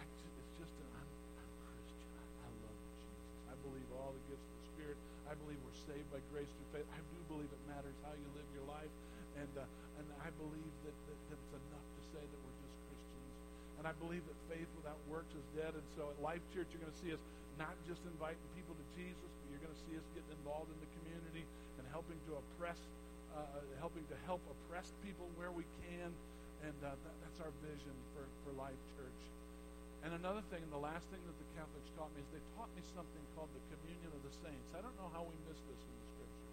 I 0.00 0.02
just, 0.16 0.32
it's 0.32 0.54
just 0.64 0.74
an 0.80 0.88
I'm, 0.96 1.10
I'm 1.44 1.50
Christian. 1.68 2.08
I, 2.14 2.24
I 2.24 2.48
love 2.64 2.78
Jesus. 3.04 3.36
I 3.52 3.54
believe 3.68 3.88
all 4.00 4.16
the 4.16 4.24
gifts 4.32 4.48
of 4.48 4.54
the 4.64 4.66
Spirit. 4.72 4.98
I 5.28 5.34
believe 5.44 5.60
we're 5.60 5.80
saved 5.84 6.08
by 6.08 6.24
grace 6.32 6.48
through 6.48 6.80
faith. 6.80 6.88
I 6.88 7.00
do 7.04 7.18
believe 7.28 7.50
it 7.52 7.62
matters 7.68 7.96
how 8.06 8.14
you 8.16 8.28
live 8.32 8.48
your 8.54 8.68
life, 8.70 8.92
and 9.36 9.52
uh, 9.58 9.66
and 9.98 10.06
I 10.22 10.30
believe 10.38 10.74
that, 10.86 10.94
that, 10.94 11.18
that 11.30 11.38
it's 11.42 11.52
enough 11.52 11.88
to 11.98 12.02
say 12.14 12.22
that 12.22 12.38
we're 12.38 12.58
just 12.62 12.74
and 13.83 13.83
I 13.83 13.83
believe 14.02 14.22
that 14.26 14.38
faith 14.50 14.68
without 14.78 14.98
works 15.06 15.32
is 15.34 15.46
dead. 15.54 15.74
And 15.74 15.86
so 15.94 16.10
at 16.10 16.18
Life 16.22 16.42
Church, 16.50 16.70
you're 16.70 16.82
going 16.82 16.94
to 16.94 17.02
see 17.02 17.12
us 17.12 17.22
not 17.58 17.74
just 17.86 18.02
inviting 18.08 18.42
people 18.58 18.74
to 18.74 18.86
Jesus, 18.98 19.30
but 19.30 19.46
you're 19.50 19.62
going 19.62 19.74
to 19.74 19.84
see 19.86 19.94
us 19.94 20.06
getting 20.14 20.32
involved 20.42 20.70
in 20.70 20.78
the 20.82 20.90
community 21.00 21.44
and 21.78 21.84
helping 21.94 22.18
to 22.30 22.38
oppress, 22.38 22.78
uh, 23.34 23.62
helping 23.78 24.02
to 24.10 24.16
help 24.26 24.42
oppressed 24.50 24.94
people 25.06 25.30
where 25.38 25.54
we 25.54 25.66
can. 25.86 26.10
And 26.66 26.76
uh, 26.80 26.96
that, 26.96 27.14
that's 27.22 27.38
our 27.44 27.52
vision 27.60 27.94
for, 28.16 28.24
for 28.42 28.50
Life 28.56 28.80
Church. 28.96 29.22
And 30.04 30.12
another 30.12 30.44
thing, 30.52 30.60
and 30.60 30.68
the 30.68 30.84
last 30.84 31.08
thing 31.08 31.20
that 31.24 31.36
the 31.40 31.48
Catholics 31.56 31.88
taught 31.96 32.12
me 32.12 32.20
is 32.20 32.28
they 32.36 32.44
taught 32.60 32.68
me 32.76 32.84
something 32.92 33.22
called 33.32 33.48
the 33.56 33.64
communion 33.72 34.12
of 34.12 34.20
the 34.20 34.34
saints. 34.44 34.68
I 34.76 34.84
don't 34.84 34.92
know 35.00 35.08
how 35.16 35.24
we 35.24 35.32
miss 35.48 35.56
this 35.64 35.80
in 35.80 35.92
the 35.96 36.06
Scripture. 36.12 36.52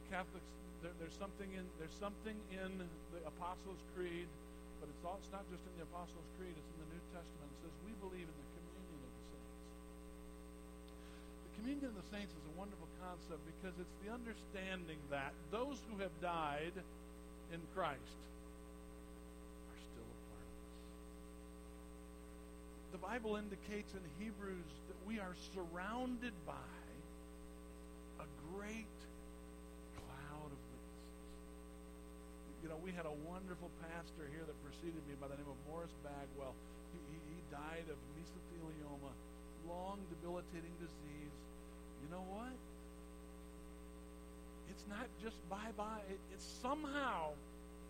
The 0.00 0.04
Catholics, 0.08 0.48
there, 0.80 0.94
there's 0.96 1.16
something 1.20 1.52
in 1.52 1.68
there's 1.76 1.92
something 2.00 2.32
in 2.48 2.80
the 3.12 3.20
Apostles' 3.28 3.84
Creed 3.92 4.24
but 4.78 4.88
it's, 4.90 5.04
all, 5.04 5.18
it's 5.18 5.30
not 5.34 5.44
just 5.50 5.62
in 5.66 5.72
the 5.78 5.84
Apostles' 5.86 6.26
Creed, 6.38 6.54
it's 6.54 6.70
in 6.74 6.78
the 6.82 6.90
New 6.94 7.04
Testament. 7.10 7.48
It 7.50 7.58
says 7.66 7.74
we 7.82 7.92
believe 8.02 8.26
in 8.26 8.36
the 8.36 8.48
communion 8.54 9.00
of 9.02 9.12
the 9.14 9.24
saints. 9.30 9.58
The 11.42 11.52
communion 11.58 11.88
of 11.90 11.96
the 11.98 12.08
saints 12.10 12.32
is 12.34 12.44
a 12.48 12.54
wonderful 12.58 12.90
concept 13.02 13.42
because 13.58 13.74
it's 13.78 13.96
the 14.02 14.10
understanding 14.10 14.98
that 15.10 15.34
those 15.50 15.78
who 15.90 16.02
have 16.02 16.14
died 16.22 16.74
in 17.52 17.60
Christ 17.74 18.18
are 19.70 19.80
still 19.82 20.06
a 20.06 20.20
part 20.30 20.46
of 20.46 20.58
us. 20.58 20.78
The 22.94 23.02
Bible 23.02 23.36
indicates 23.36 23.94
in 23.94 24.04
Hebrews 24.18 24.70
that 24.90 25.00
we 25.06 25.18
are 25.18 25.34
surrounded 25.54 26.34
by 26.46 26.54
a 28.20 28.26
great 28.52 28.97
you 32.68 32.76
know, 32.76 32.84
we 32.84 32.92
had 32.92 33.08
a 33.08 33.16
wonderful 33.24 33.72
pastor 33.80 34.28
here 34.28 34.44
that 34.44 34.52
preceded 34.60 35.00
me 35.08 35.16
by 35.16 35.24
the 35.24 35.40
name 35.40 35.48
of 35.48 35.56
Morris 35.72 35.88
Bagwell. 36.04 36.52
He, 36.92 37.00
he, 37.00 37.16
he 37.32 37.40
died 37.48 37.88
of 37.88 37.96
mesothelioma, 38.12 39.08
long 39.64 39.96
debilitating 40.12 40.76
disease. 40.76 41.32
You 42.04 42.12
know 42.12 42.20
what? 42.28 42.52
It's 44.68 44.84
not 44.84 45.08
just 45.24 45.40
bye 45.48 45.72
bye. 45.80 46.04
It, 46.12 46.20
it's 46.36 46.44
somehow 46.60 47.32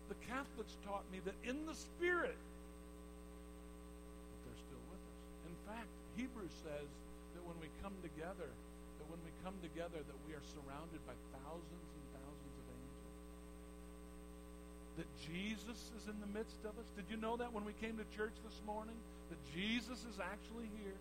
the 0.07 0.15
Catholics 0.31 0.79
taught 0.87 1.03
me 1.11 1.19
that 1.27 1.35
in 1.43 1.59
the 1.67 1.75
Spirit, 1.75 2.39
they're 4.47 4.63
still 4.63 4.83
with 4.95 5.03
us. 5.03 5.19
In 5.43 5.57
fact, 5.67 5.91
Hebrews 6.15 6.55
says 6.63 6.87
that 7.35 7.43
when 7.43 7.59
we 7.59 7.67
come 7.83 7.99
together, 7.99 8.47
that 8.47 9.07
when 9.11 9.19
we 9.27 9.31
come 9.43 9.59
together, 9.59 9.99
that 9.99 10.19
we 10.23 10.31
are 10.39 10.45
surrounded 10.55 11.03
by 11.03 11.19
thousands 11.35 11.89
that 14.99 15.07
Jesus 15.23 15.79
is 15.95 16.11
in 16.11 16.19
the 16.19 16.27
midst 16.35 16.59
of 16.67 16.75
us? 16.75 16.91
Did 16.99 17.07
you 17.07 17.15
know 17.15 17.39
that 17.39 17.55
when 17.55 17.63
we 17.63 17.71
came 17.79 17.95
to 17.95 18.07
church 18.11 18.35
this 18.43 18.59
morning? 18.67 18.99
That 19.31 19.39
Jesus 19.55 20.03
is 20.03 20.19
actually 20.19 20.67
here. 20.83 20.99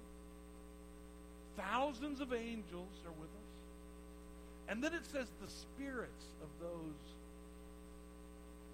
Thousands 1.59 2.23
of 2.23 2.31
angels 2.31 2.95
are 3.03 3.17
with 3.19 3.27
us. 3.27 3.51
And 4.71 4.79
then 4.79 4.95
it 4.95 5.03
says 5.11 5.27
the 5.43 5.51
spirits 5.51 6.31
of 6.39 6.51
those 6.63 7.03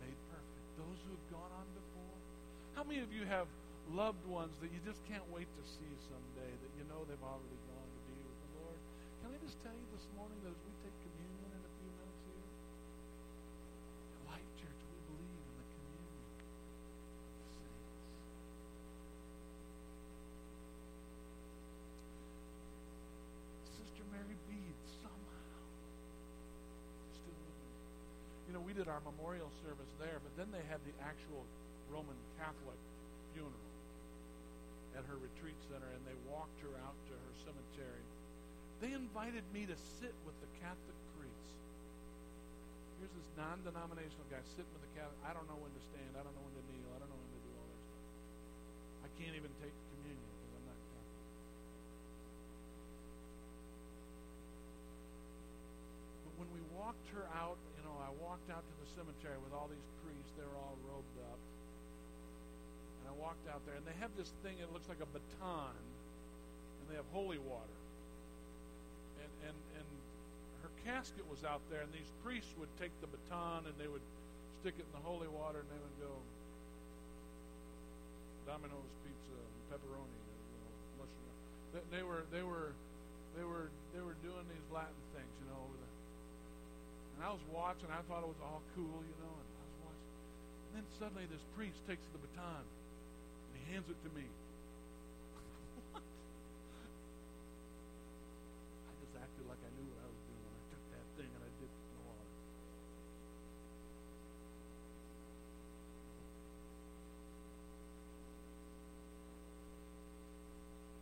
made 0.04 0.20
perfect, 0.28 0.68
those 0.76 0.98
who 1.08 1.16
have 1.16 1.26
gone 1.32 1.52
on 1.56 1.66
before. 1.72 2.16
How 2.76 2.84
many 2.84 3.00
of 3.00 3.08
you 3.08 3.24
have 3.24 3.48
loved 3.96 4.20
ones 4.28 4.52
that 4.60 4.68
you 4.76 4.80
just 4.84 5.00
can't 5.08 5.24
wait 5.32 5.48
to 5.48 5.62
see 5.64 5.92
someday, 6.04 6.52
that 6.52 6.72
you 6.76 6.84
know 6.92 7.00
they've 7.08 7.24
already 7.24 7.60
gone 7.72 7.88
to 7.88 8.00
be 8.12 8.18
with 8.20 8.36
the 8.44 8.50
Lord? 8.60 8.76
Can 9.24 9.32
I 9.32 9.40
just 9.40 9.56
tell 9.64 9.72
you 9.72 9.88
this 9.96 10.04
morning 10.20 10.36
that 10.44 10.52
as 10.52 10.60
we 10.68 10.72
take 10.84 10.96
communion 11.00 11.48
in 11.48 11.62
a 11.64 11.72
few 11.80 11.88
minutes 11.96 12.20
here, 12.28 12.44
Life 14.28 14.50
Church, 14.60 14.82
you 28.54 28.60
know, 28.60 28.66
we 28.66 28.72
did 28.72 28.83
our 28.94 29.02
memorial 29.02 29.50
service 29.66 29.90
there, 29.98 30.22
but 30.22 30.30
then 30.38 30.46
they 30.54 30.62
had 30.70 30.78
the 30.86 30.94
actual 31.02 31.42
Roman 31.90 32.14
Catholic 32.38 32.78
funeral 33.34 33.66
at 34.94 35.02
her 35.10 35.18
retreat 35.18 35.58
center, 35.66 35.90
and 35.90 36.02
they 36.06 36.14
walked 36.30 36.54
her 36.62 36.70
out 36.86 36.94
to 37.10 37.14
her 37.18 37.32
cemetery. 37.42 38.06
They 38.78 38.94
invited 38.94 39.42
me 39.50 39.66
to 39.66 39.74
sit 39.98 40.14
with 40.22 40.38
the 40.38 40.46
Catholic 40.62 40.94
priests. 41.18 41.58
Here's 43.02 43.10
this 43.18 43.26
non-denominational 43.34 44.30
guy 44.30 44.38
sitting 44.54 44.70
with 44.70 44.86
the 44.86 44.94
Catholic. 44.94 45.18
I 45.26 45.34
don't 45.34 45.50
know 45.50 45.58
when 45.58 45.74
to 45.74 45.82
stand. 45.90 46.14
I 46.14 46.22
don't 46.22 46.30
know 46.38 46.46
when 46.46 46.54
to 46.54 46.62
kneel. 46.70 46.86
I 46.94 47.02
don't 47.02 47.10
know 47.10 47.18
when 47.18 47.32
to 47.34 47.42
do 47.42 47.50
all 47.58 47.66
that 47.66 47.82
stuff. 47.82 48.06
I 49.02 49.08
can't 49.18 49.34
even 49.34 49.50
take 49.58 49.74
communion 49.98 50.22
because 50.38 50.54
I'm 50.54 50.66
not 50.70 50.78
Catholic. 50.94 51.18
But 56.30 56.34
when 56.46 56.50
we 56.54 56.62
walked 56.78 57.10
her 57.18 57.26
out 57.34 57.53
walked 58.34 58.50
out 58.50 58.66
to 58.66 58.76
the 58.82 58.90
cemetery 58.98 59.38
with 59.46 59.54
all 59.54 59.70
these 59.70 59.86
priests. 60.02 60.34
They 60.34 60.42
were 60.42 60.58
all 60.58 60.74
robed 60.90 61.16
up. 61.30 61.38
And 62.98 63.04
I 63.06 63.14
walked 63.14 63.46
out 63.46 63.62
there, 63.62 63.78
and 63.78 63.86
they 63.86 63.94
have 64.02 64.10
this 64.18 64.34
thing, 64.42 64.58
it 64.58 64.66
looks 64.74 64.90
like 64.90 64.98
a 64.98 65.06
baton, 65.06 65.70
and 65.78 66.84
they 66.90 66.98
have 66.98 67.06
holy 67.14 67.38
water. 67.38 67.78
And, 69.22 69.30
and, 69.46 69.58
and 69.78 69.86
her 70.66 70.72
casket 70.82 71.22
was 71.30 71.46
out 71.46 71.62
there, 71.70 71.86
and 71.86 71.94
these 71.94 72.10
priests 72.26 72.50
would 72.58 72.74
take 72.74 72.90
the 72.98 73.06
baton 73.06 73.70
and 73.70 73.74
they 73.78 73.86
would 73.86 74.02
stick 74.58 74.74
it 74.74 74.82
in 74.82 74.92
the 74.98 75.04
holy 75.06 75.30
water, 75.30 75.62
and 75.62 75.70
they 75.70 75.78
would 75.78 75.98
go, 76.02 76.10
Domino's 78.50 78.90
pizza, 79.06 79.38
pepperoni, 79.70 80.10
you 80.10 80.58
know, 80.58 81.06
mushroom. 81.06 81.38
They, 81.70 81.82
they 81.86 82.02
were, 82.02 82.26
they 82.34 82.42
were, 82.42 82.74
they 83.38 83.46
were, 83.46 83.70
they 83.94 84.02
were 84.02 84.18
doing 84.26 84.42
these 84.50 84.66
Latin 84.74 84.98
things, 85.14 85.30
you 85.38 85.46
know, 85.54 85.70
over 85.70 85.83
and 87.14 87.22
I 87.22 87.30
was 87.30 87.46
watching. 87.50 87.90
I 87.94 88.02
thought 88.10 88.26
it 88.26 88.30
was 88.30 88.42
all 88.42 88.62
cool, 88.74 88.98
you 89.06 89.14
know. 89.22 89.34
And 89.38 89.46
I 89.54 89.62
was 89.62 89.78
watching. 89.86 90.10
And 90.66 90.82
then 90.82 90.86
suddenly 90.98 91.30
this 91.30 91.46
priest 91.54 91.78
takes 91.86 92.02
the 92.10 92.18
baton 92.18 92.66
and 92.66 93.54
he 93.54 93.62
hands 93.70 93.86
it 93.86 93.94
to 94.02 94.10
me. 94.10 94.26
what? 95.94 96.02
I 96.02 98.90
just 98.98 99.14
acted 99.14 99.46
like 99.46 99.62
I 99.62 99.70
knew 99.78 99.86
what 99.86 100.02
I 100.02 100.10
was 100.10 100.18
doing 100.26 100.42
when 100.42 100.58
I 100.58 100.66
took 100.74 100.82
that 100.90 101.06
thing 101.14 101.30
and 101.30 101.42
I 101.46 101.50
didn't 101.54 101.86
know. 101.94 102.18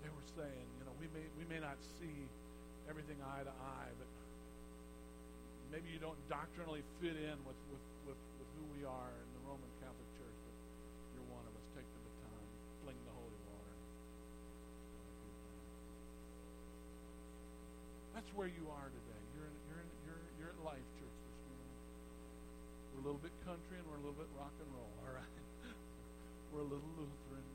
They 0.04 0.12
were 0.12 0.28
saying, 0.36 0.68
you 0.76 0.84
know, 0.84 0.92
we 1.00 1.08
may 1.16 1.24
we 1.40 1.48
may 1.48 1.64
not 1.64 1.80
see 1.96 2.28
everything 2.90 3.16
eye 3.24 3.44
to 3.48 3.54
eye, 3.56 3.88
maybe 5.72 5.88
you 5.88 5.96
don't 5.96 6.20
doctrinally 6.28 6.84
fit 7.00 7.16
in 7.16 7.36
with, 7.48 7.56
with, 7.72 7.80
with, 8.04 8.20
with 8.36 8.48
who 8.60 8.64
we 8.76 8.84
are 8.84 9.12
in 9.24 9.28
the 9.32 9.42
Roman 9.48 9.72
Catholic 9.80 10.10
Church, 10.20 10.36
but 10.44 10.56
you're 11.16 11.28
one 11.32 11.48
of 11.48 11.52
us. 11.56 11.64
Take 11.72 11.88
the 11.88 12.00
baton, 12.04 12.44
fling 12.84 13.00
the 13.08 13.14
holy 13.16 13.40
water. 13.48 13.74
That's 18.12 18.28
where 18.36 18.52
you 18.52 18.68
are 18.68 18.92
today. 18.92 19.22
You're 19.32 19.48
in, 19.48 19.56
you're 19.72 19.80
in, 19.80 19.88
you're, 20.04 20.22
you're 20.36 20.52
at 20.52 20.60
Life 20.60 20.88
Church 21.00 21.18
this 21.24 21.40
morning. 21.48 21.72
We're 22.92 23.00
a 23.00 23.04
little 23.08 23.24
bit 23.24 23.32
country 23.48 23.80
and 23.80 23.88
we're 23.88 23.96
a 23.96 24.04
little 24.04 24.20
bit 24.20 24.28
rock 24.36 24.52
and 24.60 24.68
roll, 24.76 24.92
all 25.08 25.16
right? 25.16 25.36
we're 26.52 26.68
a 26.68 26.68
little 26.68 26.92
Lutheran, 27.00 27.48